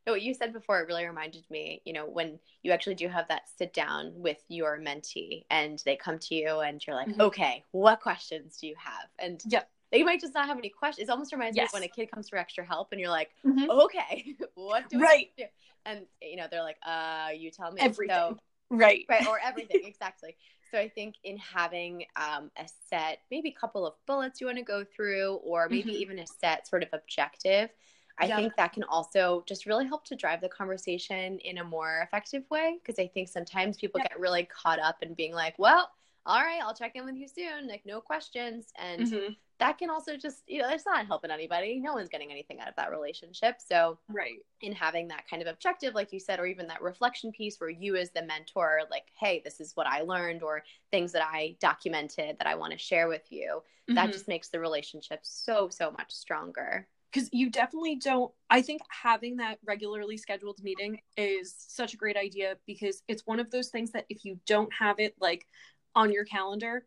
no, 0.06 0.12
what 0.12 0.22
you 0.22 0.34
said 0.34 0.52
before 0.52 0.80
it 0.80 0.86
really 0.86 1.06
reminded 1.06 1.44
me 1.50 1.82
you 1.84 1.92
know 1.92 2.06
when 2.06 2.38
you 2.62 2.72
actually 2.72 2.94
do 2.94 3.08
have 3.08 3.26
that 3.28 3.42
sit 3.56 3.72
down 3.72 4.12
with 4.14 4.38
your 4.48 4.78
mentee 4.78 5.44
and 5.50 5.82
they 5.84 5.96
come 5.96 6.18
to 6.18 6.34
you 6.34 6.60
and 6.60 6.86
you're 6.86 6.96
like 6.96 7.08
mm-hmm. 7.08 7.20
okay 7.20 7.64
what 7.72 8.00
questions 8.00 8.56
do 8.60 8.66
you 8.66 8.74
have 8.78 9.08
and 9.18 9.42
yep 9.46 9.68
they 9.92 10.02
might 10.02 10.20
just 10.20 10.34
not 10.34 10.46
have 10.46 10.58
any 10.58 10.68
questions. 10.68 11.08
It 11.08 11.12
almost 11.12 11.32
reminds 11.32 11.56
yes. 11.56 11.64
me 11.64 11.66
of 11.66 11.72
when 11.74 11.82
a 11.84 11.88
kid 11.88 12.10
comes 12.10 12.28
for 12.28 12.36
extra 12.36 12.64
help 12.64 12.88
and 12.92 13.00
you're 13.00 13.10
like, 13.10 13.30
mm-hmm. 13.44 13.70
okay, 13.70 14.34
what 14.54 14.88
do 14.88 14.98
right. 14.98 15.30
I 15.38 15.42
do? 15.42 15.48
And 15.84 16.00
you 16.20 16.36
know, 16.36 16.46
they're 16.50 16.62
like, 16.62 16.78
uh, 16.84 17.28
you 17.36 17.50
tell 17.50 17.72
me 17.72 17.80
everything. 17.80 18.14
So, 18.14 18.38
right. 18.70 19.04
Right. 19.08 19.26
Or 19.26 19.38
everything. 19.42 19.82
exactly. 19.84 20.36
So 20.70 20.78
I 20.78 20.88
think 20.88 21.14
in 21.22 21.38
having 21.38 22.04
um, 22.16 22.50
a 22.56 22.68
set, 22.90 23.20
maybe 23.30 23.50
a 23.50 23.60
couple 23.60 23.86
of 23.86 23.94
bullets 24.06 24.40
you 24.40 24.48
want 24.48 24.58
to 24.58 24.64
go 24.64 24.84
through, 24.84 25.34
or 25.44 25.68
maybe 25.68 25.92
mm-hmm. 25.92 26.02
even 26.02 26.18
a 26.18 26.26
set 26.26 26.66
sort 26.66 26.82
of 26.82 26.88
objective, 26.92 27.70
I 28.18 28.26
yeah. 28.26 28.36
think 28.36 28.56
that 28.56 28.72
can 28.72 28.84
also 28.84 29.44
just 29.46 29.66
really 29.66 29.86
help 29.86 30.04
to 30.06 30.16
drive 30.16 30.40
the 30.40 30.48
conversation 30.48 31.38
in 31.40 31.58
a 31.58 31.64
more 31.64 32.00
effective 32.02 32.44
way. 32.50 32.78
Because 32.82 32.98
I 32.98 33.08
think 33.08 33.28
sometimes 33.28 33.76
people 33.76 34.00
yeah. 34.00 34.08
get 34.08 34.20
really 34.20 34.44
caught 34.44 34.78
up 34.78 35.02
in 35.02 35.14
being 35.14 35.34
like, 35.34 35.54
well, 35.58 35.90
all 36.24 36.40
right, 36.40 36.60
I'll 36.60 36.74
check 36.74 36.96
in 36.96 37.04
with 37.04 37.14
you 37.14 37.28
soon. 37.28 37.68
Like, 37.68 37.82
no 37.86 38.00
questions. 38.00 38.72
And 38.76 39.06
mm-hmm. 39.06 39.32
that 39.60 39.78
can 39.78 39.90
also 39.90 40.16
just, 40.16 40.42
you 40.48 40.60
know, 40.60 40.68
it's 40.70 40.84
not 40.84 41.06
helping 41.06 41.30
anybody. 41.30 41.78
No 41.78 41.92
one's 41.92 42.08
getting 42.08 42.32
anything 42.32 42.58
out 42.58 42.68
of 42.68 42.74
that 42.76 42.90
relationship. 42.90 43.60
So, 43.64 43.98
right. 44.08 44.38
In 44.60 44.72
having 44.72 45.06
that 45.08 45.28
kind 45.28 45.40
of 45.40 45.46
objective, 45.46 45.94
like 45.94 46.12
you 46.12 46.18
said, 46.18 46.40
or 46.40 46.46
even 46.46 46.66
that 46.66 46.82
reflection 46.82 47.30
piece 47.30 47.60
where 47.60 47.70
you, 47.70 47.94
as 47.94 48.10
the 48.10 48.22
mentor, 48.22 48.80
like, 48.90 49.04
hey, 49.14 49.40
this 49.44 49.60
is 49.60 49.76
what 49.76 49.86
I 49.86 50.00
learned, 50.00 50.42
or 50.42 50.64
things 50.90 51.12
that 51.12 51.22
I 51.22 51.56
documented 51.60 52.38
that 52.38 52.48
I 52.48 52.56
want 52.56 52.72
to 52.72 52.78
share 52.78 53.06
with 53.06 53.30
you, 53.30 53.62
mm-hmm. 53.62 53.94
that 53.94 54.10
just 54.10 54.26
makes 54.26 54.48
the 54.48 54.58
relationship 54.58 55.20
so, 55.22 55.68
so 55.68 55.92
much 55.92 56.10
stronger 56.10 56.88
because 57.12 57.28
you 57.32 57.50
definitely 57.50 57.96
don't 57.96 58.32
i 58.50 58.60
think 58.60 58.80
having 58.90 59.36
that 59.36 59.58
regularly 59.64 60.16
scheduled 60.16 60.62
meeting 60.62 60.98
is 61.16 61.54
such 61.68 61.94
a 61.94 61.96
great 61.96 62.16
idea 62.16 62.56
because 62.66 63.02
it's 63.08 63.26
one 63.26 63.40
of 63.40 63.50
those 63.50 63.68
things 63.68 63.92
that 63.92 64.06
if 64.08 64.24
you 64.24 64.38
don't 64.46 64.72
have 64.72 64.98
it 64.98 65.14
like 65.20 65.46
on 65.94 66.12
your 66.12 66.24
calendar 66.24 66.84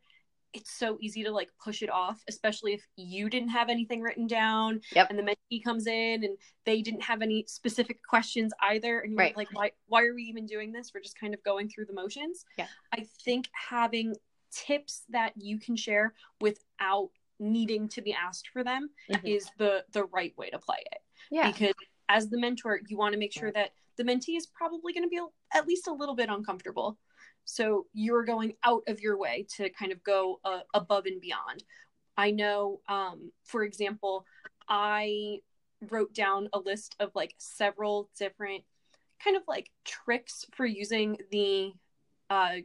it's 0.54 0.72
so 0.72 0.98
easy 1.00 1.24
to 1.24 1.32
like 1.32 1.50
push 1.64 1.82
it 1.82 1.90
off, 1.90 2.24
especially 2.28 2.74
if 2.74 2.86
you 2.96 3.30
didn't 3.30 3.50
have 3.50 3.70
anything 3.70 4.02
written 4.02 4.28
down 4.28 4.82
yep. 4.96 5.08
and 5.10 5.20
the 5.20 5.24
mentee 5.24 5.64
comes 5.64 5.86
in 5.88 6.24
and 6.24 6.38
they 6.66 6.82
didn't 6.82 7.04
have 7.04 7.22
any 7.22 7.46
specific 7.48 8.00
questions 8.08 8.52
either. 8.62 9.00
And 9.00 9.12
you're 9.12 9.20
right. 9.20 9.38
like, 9.38 9.50
why, 9.54 9.72
why 9.88 10.04
are 10.04 10.16
we 10.16 10.24
even 10.24 10.46
doing 10.46 10.72
this? 10.72 10.92
We're 10.94 11.02
just 11.02 11.20
kind 11.20 11.34
of 11.34 11.44
going 11.44 11.70
through 11.70 11.86
the 11.86 11.94
motions. 11.94 12.46
Yeah. 12.58 12.68
I 12.92 13.06
think 13.24 13.48
having 13.54 14.16
tips 14.52 15.04
that 15.10 15.34
you 15.36 15.60
can 15.60 15.76
share 15.76 16.14
without 16.42 17.10
needing 17.40 17.88
to 17.90 18.02
be 18.02 18.14
asked 18.14 18.50
for 18.52 18.64
them 18.64 18.90
mm-hmm. 19.12 19.26
is 19.26 19.50
the, 19.58 19.84
the 19.94 20.06
right 20.06 20.34
way 20.38 20.50
to 20.50 20.60
play 20.60 20.84
it. 20.92 21.00
Yeah. 21.32 21.52
Because 21.52 21.74
as 22.10 22.30
the 22.30 22.40
mentor, 22.40 22.80
you 22.88 22.98
want 22.98 23.14
to 23.14 23.20
make 23.20 23.34
sure 23.34 23.52
that 23.52 23.72
the 23.98 24.04
mentee 24.04 24.38
is 24.38 24.48
probably 24.48 24.94
going 24.94 25.04
to 25.04 25.10
be 25.10 25.22
at 25.54 25.68
least 25.68 25.88
a 25.88 25.94
little 25.94 26.16
bit 26.16 26.30
uncomfortable 26.30 26.98
so 27.50 27.88
you're 27.94 28.26
going 28.26 28.54
out 28.64 28.84
of 28.88 29.02
your 29.02 29.18
way 29.18 29.48
to 29.58 29.72
kind 29.72 29.92
of 29.92 30.04
go 30.04 30.40
uh, 30.46 30.60
above 30.76 31.08
and 31.08 31.20
beyond. 31.20 31.64
I 32.16 32.30
know, 32.30 32.82
um, 32.88 33.32
for 33.44 33.64
example, 33.64 34.24
I 34.68 35.40
wrote 35.90 36.14
down 36.14 36.50
a 36.54 36.60
list 36.60 36.96
of 37.00 37.10
like 37.16 37.34
several 37.40 38.12
different 38.20 38.66
kind 39.24 39.36
of 39.36 39.42
like 39.48 39.72
tricks 39.84 40.46
for 40.54 40.64
using 40.64 41.18
the 41.32 41.72
uh, 42.30 42.58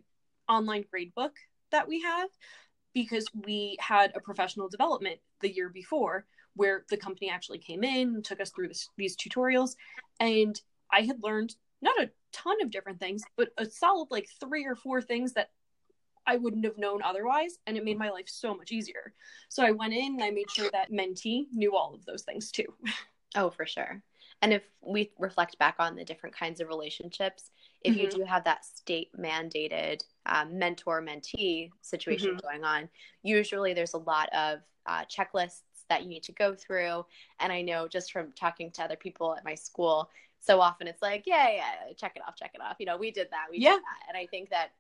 online 0.50 0.84
grade 0.90 1.14
book 1.14 1.32
that 1.70 1.88
we 1.88 2.02
have 2.02 2.28
because 2.94 3.26
we 3.44 3.76
had 3.80 4.12
a 4.14 4.20
professional 4.20 4.68
development 4.68 5.18
the 5.40 5.52
year 5.52 5.68
before 5.68 6.24
where 6.56 6.84
the 6.88 6.96
company 6.96 7.28
actually 7.28 7.58
came 7.58 7.82
in 7.82 8.14
and 8.14 8.24
took 8.24 8.40
us 8.40 8.50
through 8.50 8.68
this, 8.68 8.88
these 8.96 9.16
tutorials. 9.16 9.76
And 10.20 10.60
i 10.92 11.00
had 11.00 11.22
learned 11.22 11.54
not 11.82 11.98
a 12.00 12.10
ton 12.32 12.62
of 12.62 12.70
different 12.70 13.00
things 13.00 13.22
but 13.36 13.48
a 13.58 13.64
solid 13.64 14.08
like 14.10 14.28
three 14.38 14.64
or 14.64 14.76
four 14.76 15.00
things 15.00 15.32
that 15.32 15.50
i 16.26 16.36
wouldn't 16.36 16.64
have 16.64 16.78
known 16.78 17.02
otherwise. 17.02 17.58
And 17.66 17.76
it 17.76 17.84
made 17.84 17.98
my 17.98 18.10
life 18.10 18.28
so 18.28 18.54
much 18.54 18.72
easier. 18.72 19.12
So 19.48 19.64
i 19.64 19.70
went 19.70 19.92
in 19.92 20.14
and 20.14 20.22
i 20.22 20.30
made 20.30 20.50
sure 20.50 20.70
that 20.72 20.92
mentee 20.92 21.46
knew 21.52 21.76
all 21.76 21.94
of 21.94 22.04
those 22.04 22.22
things 22.22 22.50
too. 22.50 22.72
Oh 23.36 23.50
for 23.50 23.66
sure. 23.66 24.00
And 24.42 24.52
if 24.52 24.62
we 24.80 25.10
reflect 25.18 25.58
back 25.58 25.74
on 25.80 25.96
the 25.96 26.04
different 26.04 26.36
kinds 26.36 26.60
of 26.60 26.68
relationships 26.68 27.50
if 27.80 27.94
mm-hmm. 27.94 28.02
you 28.02 28.10
do 28.10 28.22
have 28.22 28.44
that 28.44 28.64
state 28.64 29.08
mandated 29.18 30.04
um, 30.26 30.58
mentor 30.58 31.02
mentee 31.02 31.70
situation 31.82 32.30
mm-hmm. 32.30 32.46
going 32.46 32.64
on 32.64 32.88
usually 33.22 33.74
there's 33.74 33.94
a 33.94 33.98
lot 33.98 34.28
of 34.32 34.60
uh, 34.86 35.04
checklists 35.04 35.60
that 35.88 36.02
you 36.02 36.08
need 36.08 36.22
to 36.22 36.32
go 36.32 36.54
through 36.54 37.04
and 37.40 37.52
i 37.52 37.60
know 37.60 37.86
just 37.86 38.12
from 38.12 38.32
talking 38.32 38.70
to 38.70 38.82
other 38.82 38.96
people 38.96 39.34
at 39.34 39.44
my 39.44 39.54
school 39.54 40.08
so 40.40 40.60
often 40.60 40.86
it's 40.86 41.02
like 41.02 41.24
yeah 41.26 41.50
yeah 41.50 41.92
check 41.96 42.12
it 42.16 42.22
off 42.26 42.36
check 42.36 42.52
it 42.54 42.60
off 42.60 42.76
you 42.78 42.86
know 42.86 42.96
we 42.96 43.10
did 43.10 43.28
that 43.30 43.46
we 43.50 43.58
yeah. 43.58 43.72
did 43.72 43.80
that 43.80 44.08
and 44.08 44.16
i 44.16 44.26
think 44.26 44.50
that 44.50 44.70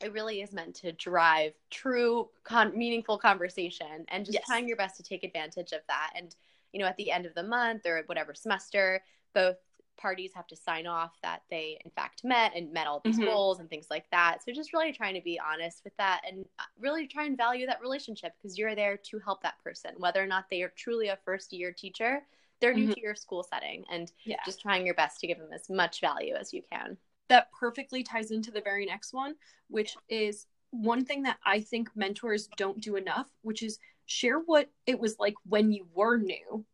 it 0.00 0.12
really 0.12 0.42
is 0.42 0.52
meant 0.52 0.76
to 0.76 0.92
drive 0.92 1.52
true 1.70 2.28
con- 2.44 2.76
meaningful 2.76 3.18
conversation 3.18 4.04
and 4.08 4.24
just 4.24 4.34
yes. 4.34 4.46
trying 4.46 4.68
your 4.68 4.76
best 4.76 4.96
to 4.96 5.02
take 5.02 5.24
advantage 5.24 5.72
of 5.72 5.80
that 5.88 6.12
and 6.16 6.36
you 6.72 6.80
know 6.80 6.86
at 6.86 6.96
the 6.96 7.10
end 7.10 7.26
of 7.26 7.34
the 7.34 7.42
month 7.42 7.84
or 7.86 8.02
whatever 8.06 8.34
semester 8.34 9.02
both 9.34 9.56
parties 9.98 10.30
have 10.34 10.46
to 10.46 10.56
sign 10.56 10.86
off 10.86 11.18
that 11.22 11.42
they 11.50 11.78
in 11.84 11.90
fact 11.90 12.22
met 12.24 12.52
and 12.54 12.72
met 12.72 12.86
all 12.86 13.00
these 13.04 13.16
mm-hmm. 13.16 13.26
goals 13.26 13.58
and 13.60 13.68
things 13.68 13.86
like 13.90 14.06
that 14.10 14.38
so 14.42 14.52
just 14.52 14.72
really 14.72 14.92
trying 14.92 15.14
to 15.14 15.20
be 15.20 15.38
honest 15.38 15.82
with 15.84 15.96
that 15.96 16.22
and 16.26 16.44
uh, 16.58 16.62
really 16.80 17.06
try 17.06 17.24
and 17.24 17.36
value 17.36 17.66
that 17.66 17.80
relationship 17.82 18.32
because 18.40 18.56
you're 18.56 18.74
there 18.74 18.96
to 18.96 19.18
help 19.18 19.42
that 19.42 19.62
person 19.62 19.90
whether 19.98 20.22
or 20.22 20.26
not 20.26 20.44
they 20.50 20.62
are 20.62 20.72
truly 20.76 21.08
a 21.08 21.18
first 21.24 21.52
year 21.52 21.72
teacher 21.72 22.20
they're 22.60 22.74
new 22.74 22.84
mm-hmm. 22.84 22.92
to 22.92 23.00
your 23.00 23.14
school 23.14 23.42
setting 23.42 23.84
and 23.92 24.12
yeah. 24.24 24.36
just 24.44 24.60
trying 24.60 24.86
your 24.86 24.94
best 24.94 25.20
to 25.20 25.26
give 25.26 25.38
them 25.38 25.52
as 25.52 25.68
much 25.68 26.00
value 26.00 26.34
as 26.34 26.52
you 26.52 26.62
can 26.72 26.96
that 27.28 27.48
perfectly 27.58 28.02
ties 28.02 28.30
into 28.30 28.50
the 28.50 28.60
very 28.60 28.86
next 28.86 29.12
one 29.12 29.34
which 29.68 29.96
is 30.08 30.46
one 30.70 31.04
thing 31.04 31.22
that 31.22 31.38
i 31.44 31.60
think 31.60 31.88
mentors 31.94 32.48
don't 32.56 32.80
do 32.80 32.96
enough 32.96 33.28
which 33.42 33.62
is 33.62 33.78
share 34.06 34.38
what 34.38 34.70
it 34.86 34.98
was 34.98 35.16
like 35.18 35.34
when 35.44 35.70
you 35.70 35.86
were 35.94 36.16
new 36.16 36.64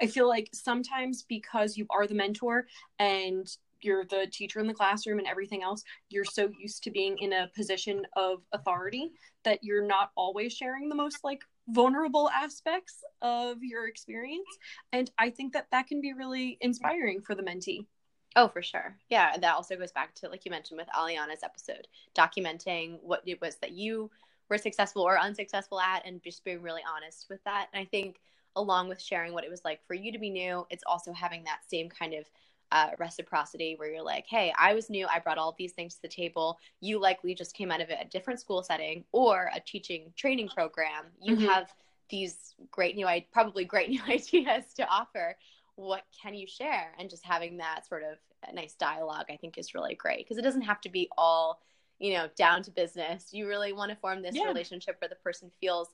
I 0.00 0.06
feel 0.06 0.28
like 0.28 0.50
sometimes 0.52 1.22
because 1.22 1.76
you 1.76 1.86
are 1.90 2.06
the 2.06 2.14
mentor 2.14 2.66
and 2.98 3.46
you're 3.80 4.04
the 4.04 4.26
teacher 4.30 4.58
in 4.58 4.66
the 4.66 4.74
classroom 4.74 5.18
and 5.18 5.28
everything 5.28 5.62
else, 5.62 5.84
you're 6.08 6.24
so 6.24 6.50
used 6.58 6.82
to 6.84 6.90
being 6.90 7.18
in 7.18 7.32
a 7.32 7.50
position 7.54 8.06
of 8.16 8.42
authority 8.52 9.12
that 9.44 9.62
you're 9.62 9.86
not 9.86 10.10
always 10.16 10.52
sharing 10.52 10.88
the 10.88 10.94
most 10.94 11.18
like 11.22 11.42
vulnerable 11.68 12.30
aspects 12.30 13.04
of 13.22 13.62
your 13.62 13.86
experience. 13.86 14.48
And 14.92 15.10
I 15.18 15.30
think 15.30 15.52
that 15.52 15.66
that 15.72 15.86
can 15.86 16.00
be 16.00 16.12
really 16.12 16.58
inspiring 16.60 17.20
for 17.20 17.34
the 17.34 17.42
mentee. 17.42 17.86
Oh, 18.34 18.48
for 18.48 18.62
sure. 18.62 18.96
Yeah. 19.08 19.36
That 19.38 19.54
also 19.54 19.76
goes 19.76 19.92
back 19.92 20.14
to, 20.16 20.28
like 20.28 20.44
you 20.44 20.50
mentioned 20.50 20.78
with 20.78 20.88
Aliana's 20.88 21.42
episode, 21.42 21.86
documenting 22.14 22.98
what 23.02 23.22
it 23.26 23.40
was 23.40 23.56
that 23.56 23.72
you 23.72 24.10
were 24.48 24.58
successful 24.58 25.02
or 25.02 25.18
unsuccessful 25.18 25.80
at 25.80 26.06
and 26.06 26.22
just 26.22 26.44
being 26.44 26.62
really 26.62 26.82
honest 26.88 27.26
with 27.30 27.42
that. 27.44 27.68
And 27.72 27.80
I 27.80 27.86
think 27.86 28.20
along 28.56 28.88
with 28.88 29.00
sharing 29.00 29.32
what 29.32 29.44
it 29.44 29.50
was 29.50 29.62
like 29.64 29.80
for 29.86 29.94
you 29.94 30.10
to 30.10 30.18
be 30.18 30.30
new, 30.30 30.66
it's 30.70 30.84
also 30.86 31.12
having 31.12 31.44
that 31.44 31.60
same 31.68 31.88
kind 31.88 32.14
of 32.14 32.24
uh, 32.72 32.90
reciprocity 32.98 33.74
where 33.76 33.90
you're 33.90 34.02
like, 34.02 34.26
hey, 34.26 34.52
I 34.58 34.74
was 34.74 34.90
new. 34.90 35.06
I 35.06 35.20
brought 35.20 35.38
all 35.38 35.54
these 35.56 35.72
things 35.72 35.94
to 35.94 36.02
the 36.02 36.08
table. 36.08 36.58
You 36.80 36.98
likely 37.00 37.34
just 37.34 37.54
came 37.54 37.70
out 37.70 37.80
of 37.80 37.90
a 37.90 38.04
different 38.06 38.40
school 38.40 38.62
setting 38.62 39.04
or 39.12 39.50
a 39.54 39.60
teaching 39.60 40.12
training 40.16 40.48
program. 40.48 41.04
You 41.20 41.36
mm-hmm. 41.36 41.46
have 41.46 41.72
these 42.10 42.54
great 42.70 42.96
new, 42.96 43.06
probably 43.32 43.64
great 43.64 43.88
new 43.90 44.02
ideas 44.08 44.64
to 44.76 44.88
offer. 44.88 45.36
What 45.76 46.02
can 46.20 46.34
you 46.34 46.46
share? 46.46 46.92
And 46.98 47.10
just 47.10 47.24
having 47.24 47.58
that 47.58 47.86
sort 47.86 48.02
of 48.02 48.18
nice 48.54 48.74
dialogue, 48.74 49.26
I 49.30 49.36
think, 49.36 49.58
is 49.58 49.74
really 49.74 49.94
great 49.94 50.18
because 50.18 50.38
it 50.38 50.42
doesn't 50.42 50.62
have 50.62 50.80
to 50.82 50.88
be 50.88 51.08
all, 51.16 51.60
you 51.98 52.14
know, 52.14 52.28
down 52.36 52.62
to 52.64 52.70
business. 52.70 53.28
You 53.32 53.46
really 53.46 53.72
want 53.72 53.90
to 53.90 53.96
form 53.96 54.22
this 54.22 54.34
yeah. 54.34 54.44
relationship 54.44 54.96
where 55.00 55.08
the 55.08 55.16
person 55.16 55.50
feels 55.60 55.88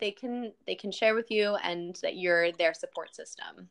they 0.00 0.10
can 0.10 0.52
they 0.66 0.74
can 0.74 0.90
share 0.90 1.14
with 1.14 1.30
you 1.30 1.56
and 1.56 1.96
that 2.02 2.16
you're 2.16 2.52
their 2.52 2.74
support 2.74 3.14
system 3.14 3.68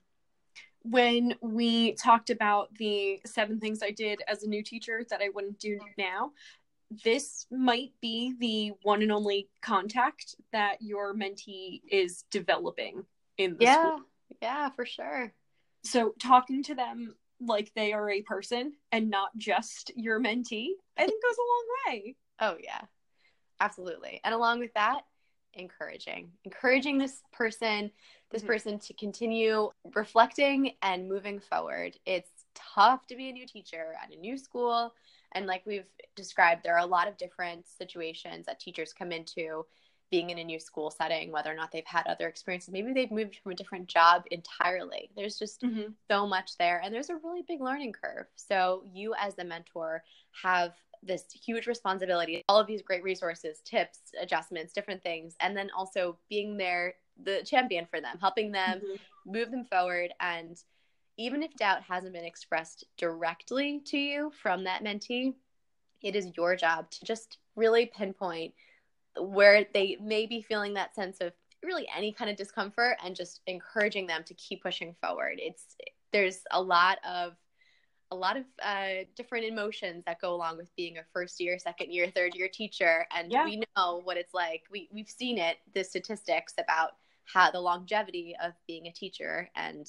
when 0.83 1.35
we 1.41 1.93
talked 1.93 2.29
about 2.29 2.73
the 2.75 3.19
seven 3.25 3.59
things 3.59 3.83
I 3.83 3.91
did 3.91 4.21
as 4.27 4.43
a 4.43 4.47
new 4.47 4.63
teacher 4.63 5.03
that 5.09 5.21
I 5.21 5.29
wouldn't 5.29 5.59
do 5.59 5.79
now, 5.97 6.31
this 7.03 7.45
might 7.51 7.91
be 8.01 8.33
the 8.39 8.71
one 8.83 9.01
and 9.01 9.11
only 9.11 9.49
contact 9.61 10.35
that 10.51 10.81
your 10.81 11.13
mentee 11.13 11.81
is 11.89 12.23
developing 12.31 13.05
in 13.37 13.57
the 13.57 13.65
yeah, 13.65 13.75
school. 13.75 14.01
Yeah, 14.41 14.69
for 14.69 14.85
sure. 14.85 15.33
So 15.83 16.13
talking 16.19 16.63
to 16.63 16.75
them 16.75 17.15
like 17.41 17.71
they 17.75 17.93
are 17.93 18.09
a 18.09 18.21
person 18.21 18.73
and 18.91 19.09
not 19.09 19.29
just 19.37 19.91
your 19.95 20.19
mentee, 20.19 20.69
I 20.97 21.05
think 21.05 21.23
goes 21.23 21.37
a 21.37 21.41
long 21.41 21.65
way. 21.87 22.15
Oh 22.39 22.55
yeah. 22.61 22.81
Absolutely. 23.61 24.21
And 24.23 24.33
along 24.33 24.59
with 24.59 24.73
that, 24.75 25.01
encouraging 25.53 26.31
encouraging 26.45 26.97
this 26.97 27.21
person 27.31 27.91
this 28.31 28.41
mm-hmm. 28.41 28.51
person 28.51 28.79
to 28.79 28.93
continue 28.93 29.69
reflecting 29.95 30.71
and 30.81 31.09
moving 31.09 31.39
forward 31.39 31.97
it's 32.05 32.29
tough 32.55 33.05
to 33.07 33.15
be 33.15 33.29
a 33.29 33.33
new 33.33 33.47
teacher 33.47 33.93
at 34.01 34.13
a 34.13 34.19
new 34.19 34.37
school 34.37 34.93
and 35.33 35.47
like 35.47 35.63
we've 35.65 35.89
described 36.15 36.61
there 36.63 36.75
are 36.75 36.79
a 36.79 36.85
lot 36.85 37.07
of 37.07 37.17
different 37.17 37.67
situations 37.67 38.45
that 38.45 38.59
teachers 38.59 38.93
come 38.93 39.11
into 39.11 39.65
being 40.11 40.29
in 40.29 40.39
a 40.39 40.43
new 40.43 40.59
school 40.59 40.89
setting 40.89 41.31
whether 41.31 41.51
or 41.51 41.55
not 41.55 41.71
they've 41.71 41.85
had 41.85 42.05
other 42.07 42.27
experiences 42.27 42.71
maybe 42.71 42.93
they've 42.93 43.11
moved 43.11 43.37
from 43.41 43.51
a 43.51 43.55
different 43.55 43.87
job 43.87 44.23
entirely 44.31 45.09
there's 45.15 45.37
just 45.37 45.61
mm-hmm. 45.61 45.91
so 46.09 46.25
much 46.25 46.57
there 46.57 46.81
and 46.83 46.93
there's 46.93 47.09
a 47.09 47.15
really 47.17 47.43
big 47.47 47.61
learning 47.61 47.93
curve 47.93 48.25
so 48.35 48.83
you 48.93 49.13
as 49.19 49.35
the 49.35 49.43
mentor 49.43 50.03
have 50.43 50.73
this 51.03 51.25
huge 51.31 51.67
responsibility, 51.67 52.43
all 52.49 52.59
of 52.59 52.67
these 52.67 52.81
great 52.81 53.03
resources, 53.03 53.61
tips, 53.63 53.99
adjustments, 54.21 54.73
different 54.73 55.01
things, 55.01 55.35
and 55.39 55.55
then 55.55 55.69
also 55.75 56.17
being 56.29 56.57
there, 56.57 56.95
the 57.23 57.41
champion 57.45 57.85
for 57.85 58.01
them, 58.01 58.17
helping 58.19 58.51
them 58.51 58.79
mm-hmm. 58.79 59.31
move 59.31 59.51
them 59.51 59.65
forward. 59.65 60.13
And 60.19 60.61
even 61.17 61.43
if 61.43 61.55
doubt 61.55 61.83
hasn't 61.83 62.13
been 62.13 62.25
expressed 62.25 62.85
directly 62.97 63.81
to 63.85 63.97
you 63.97 64.31
from 64.41 64.63
that 64.65 64.83
mentee, 64.83 65.33
it 66.01 66.15
is 66.15 66.31
your 66.35 66.55
job 66.55 66.89
to 66.91 67.05
just 67.05 67.37
really 67.55 67.85
pinpoint 67.85 68.53
where 69.19 69.65
they 69.73 69.97
may 70.01 70.25
be 70.25 70.41
feeling 70.41 70.73
that 70.73 70.95
sense 70.95 71.17
of 71.21 71.33
really 71.63 71.87
any 71.95 72.11
kind 72.11 72.29
of 72.29 72.37
discomfort 72.37 72.97
and 73.03 73.15
just 73.15 73.41
encouraging 73.47 74.07
them 74.07 74.23
to 74.23 74.33
keep 74.33 74.63
pushing 74.63 74.95
forward. 75.01 75.35
It's 75.37 75.75
there's 76.11 76.39
a 76.51 76.61
lot 76.61 76.97
of 77.07 77.33
a 78.11 78.15
lot 78.15 78.37
of 78.37 78.43
uh, 78.63 79.05
different 79.15 79.45
emotions 79.45 80.03
that 80.05 80.19
go 80.19 80.33
along 80.33 80.57
with 80.57 80.75
being 80.75 80.97
a 80.97 81.03
first 81.13 81.39
year, 81.39 81.59
second 81.59 81.91
year, 81.91 82.11
third 82.13 82.33
year 82.33 82.49
teacher. 82.51 83.05
And 83.15 83.31
yeah. 83.31 83.45
we 83.45 83.61
know 83.77 84.01
what 84.03 84.17
it's 84.17 84.33
like. 84.33 84.63
We, 84.71 84.89
we've 84.91 85.09
seen 85.09 85.37
it, 85.37 85.57
the 85.75 85.83
statistics 85.83 86.53
about 86.57 86.93
how 87.25 87.51
the 87.51 87.59
longevity 87.59 88.35
of 88.43 88.53
being 88.65 88.87
a 88.87 88.91
teacher. 88.91 89.49
And 89.55 89.87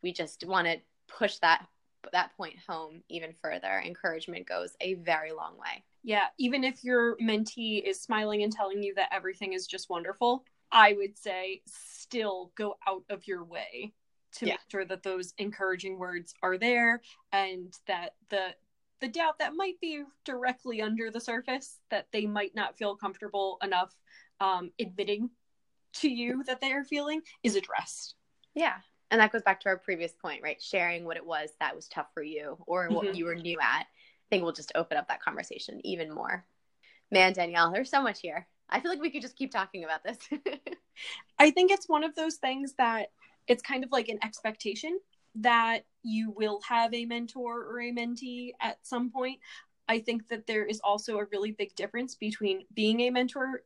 we 0.00 0.12
just 0.12 0.46
want 0.46 0.68
to 0.68 0.76
push 1.08 1.38
that 1.38 1.66
that 2.12 2.36
point 2.36 2.56
home 2.68 3.02
even 3.08 3.32
further. 3.32 3.82
Encouragement 3.84 4.46
goes 4.46 4.76
a 4.80 4.94
very 4.94 5.32
long 5.32 5.56
way. 5.58 5.84
Yeah, 6.02 6.26
even 6.38 6.64
if 6.64 6.84
your 6.84 7.16
mentee 7.16 7.82
is 7.82 8.00
smiling 8.00 8.42
and 8.42 8.52
telling 8.52 8.82
you 8.82 8.94
that 8.94 9.08
everything 9.12 9.52
is 9.52 9.66
just 9.66 9.90
wonderful, 9.90 10.44
I 10.70 10.92
would 10.92 11.18
say 11.18 11.62
still 11.66 12.52
go 12.56 12.76
out 12.86 13.04
of 13.10 13.26
your 13.26 13.44
way 13.44 13.92
to 14.36 14.46
yeah. 14.46 14.52
make 14.52 14.60
sure 14.70 14.84
that 14.84 15.02
those 15.02 15.34
encouraging 15.38 15.98
words 15.98 16.34
are 16.42 16.58
there 16.58 17.00
and 17.32 17.72
that 17.86 18.14
the 18.30 18.54
the 19.00 19.08
doubt 19.08 19.38
that 19.38 19.54
might 19.54 19.78
be 19.80 20.02
directly 20.24 20.80
under 20.80 21.10
the 21.10 21.20
surface 21.20 21.80
that 21.90 22.06
they 22.12 22.24
might 22.26 22.54
not 22.54 22.78
feel 22.78 22.96
comfortable 22.96 23.58
enough 23.62 23.94
um, 24.40 24.70
admitting 24.80 25.28
to 25.92 26.08
you 26.08 26.42
that 26.44 26.60
they 26.60 26.72
are 26.72 26.84
feeling 26.84 27.20
is 27.42 27.56
addressed. 27.56 28.14
Yeah. 28.54 28.76
And 29.10 29.20
that 29.20 29.32
goes 29.32 29.42
back 29.42 29.60
to 29.60 29.68
our 29.68 29.76
previous 29.76 30.12
point, 30.12 30.42
right? 30.42 30.60
Sharing 30.60 31.04
what 31.04 31.16
it 31.16 31.24
was 31.24 31.50
that 31.60 31.76
was 31.76 31.88
tough 31.88 32.08
for 32.12 32.22
you 32.22 32.58
or 32.66 32.88
what 32.88 33.06
mm-hmm. 33.06 33.14
you 33.14 33.24
were 33.26 33.34
new 33.34 33.58
at. 33.60 33.82
I 33.82 34.28
think 34.30 34.42
we'll 34.42 34.52
just 34.52 34.72
open 34.74 34.96
up 34.96 35.08
that 35.08 35.22
conversation 35.22 35.80
even 35.84 36.12
more. 36.12 36.44
Man, 37.10 37.32
Danielle, 37.32 37.70
there's 37.70 37.90
so 37.90 38.02
much 38.02 38.20
here. 38.20 38.48
I 38.68 38.80
feel 38.80 38.90
like 38.90 39.00
we 39.00 39.10
could 39.10 39.22
just 39.22 39.36
keep 39.36 39.52
talking 39.52 39.84
about 39.84 40.02
this. 40.02 40.18
I 41.38 41.52
think 41.52 41.70
it's 41.70 41.88
one 41.88 42.02
of 42.02 42.16
those 42.16 42.36
things 42.36 42.74
that 42.78 43.10
it's 43.46 43.62
kind 43.62 43.84
of 43.84 43.92
like 43.92 44.08
an 44.08 44.18
expectation 44.24 44.98
that 45.36 45.84
you 46.02 46.32
will 46.36 46.60
have 46.62 46.92
a 46.92 47.04
mentor 47.04 47.62
or 47.62 47.80
a 47.80 47.92
mentee 47.92 48.52
at 48.60 48.78
some 48.82 49.10
point. 49.10 49.38
I 49.88 50.00
think 50.00 50.28
that 50.28 50.48
there 50.48 50.64
is 50.64 50.80
also 50.82 51.18
a 51.18 51.26
really 51.26 51.52
big 51.52 51.76
difference 51.76 52.16
between 52.16 52.64
being 52.74 53.00
a 53.00 53.10
mentor 53.10 53.62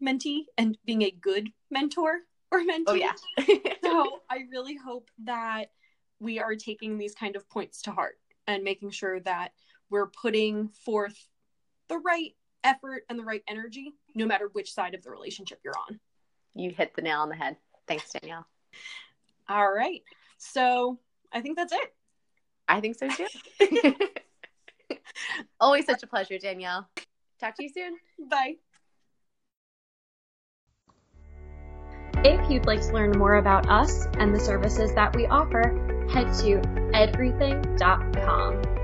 mentee 0.00 0.44
and 0.56 0.78
being 0.84 1.02
a 1.02 1.10
good 1.10 1.50
mentor 1.70 2.20
or 2.54 2.60
mentee. 2.60 2.84
Oh 2.86 2.94
yeah. 2.94 3.12
so 3.84 4.20
I 4.30 4.44
really 4.50 4.76
hope 4.76 5.10
that 5.24 5.70
we 6.20 6.38
are 6.38 6.54
taking 6.54 6.96
these 6.96 7.14
kind 7.14 7.36
of 7.36 7.48
points 7.48 7.82
to 7.82 7.90
heart 7.90 8.18
and 8.46 8.62
making 8.62 8.90
sure 8.90 9.20
that 9.20 9.52
we're 9.90 10.06
putting 10.06 10.68
forth 10.68 11.28
the 11.88 11.98
right 11.98 12.34
effort 12.62 13.04
and 13.10 13.18
the 13.18 13.24
right 13.24 13.42
energy, 13.48 13.92
no 14.14 14.26
matter 14.26 14.48
which 14.52 14.72
side 14.72 14.94
of 14.94 15.02
the 15.02 15.10
relationship 15.10 15.60
you're 15.64 15.74
on. 15.88 16.00
You 16.54 16.70
hit 16.70 16.94
the 16.94 17.02
nail 17.02 17.20
on 17.20 17.28
the 17.28 17.34
head. 17.34 17.56
Thanks, 17.86 18.12
Danielle. 18.12 18.46
All 19.48 19.70
right. 19.70 20.02
So 20.38 20.98
I 21.32 21.40
think 21.40 21.56
that's 21.56 21.72
it. 21.72 21.94
I 22.68 22.80
think 22.80 22.96
so 22.96 23.08
too. 23.08 23.94
Always 25.60 25.84
such 25.84 26.02
a 26.02 26.06
pleasure, 26.06 26.38
Danielle. 26.38 26.88
Talk 27.40 27.56
to 27.56 27.62
you 27.62 27.68
soon. 27.68 27.96
Bye. 28.30 28.56
If 32.24 32.50
you'd 32.50 32.64
like 32.64 32.80
to 32.80 32.92
learn 32.94 33.10
more 33.18 33.34
about 33.34 33.68
us 33.68 34.06
and 34.18 34.34
the 34.34 34.40
services 34.40 34.94
that 34.94 35.14
we 35.14 35.26
offer, 35.26 36.08
head 36.10 36.32
to 36.38 36.62
edrything.com. 36.94 38.83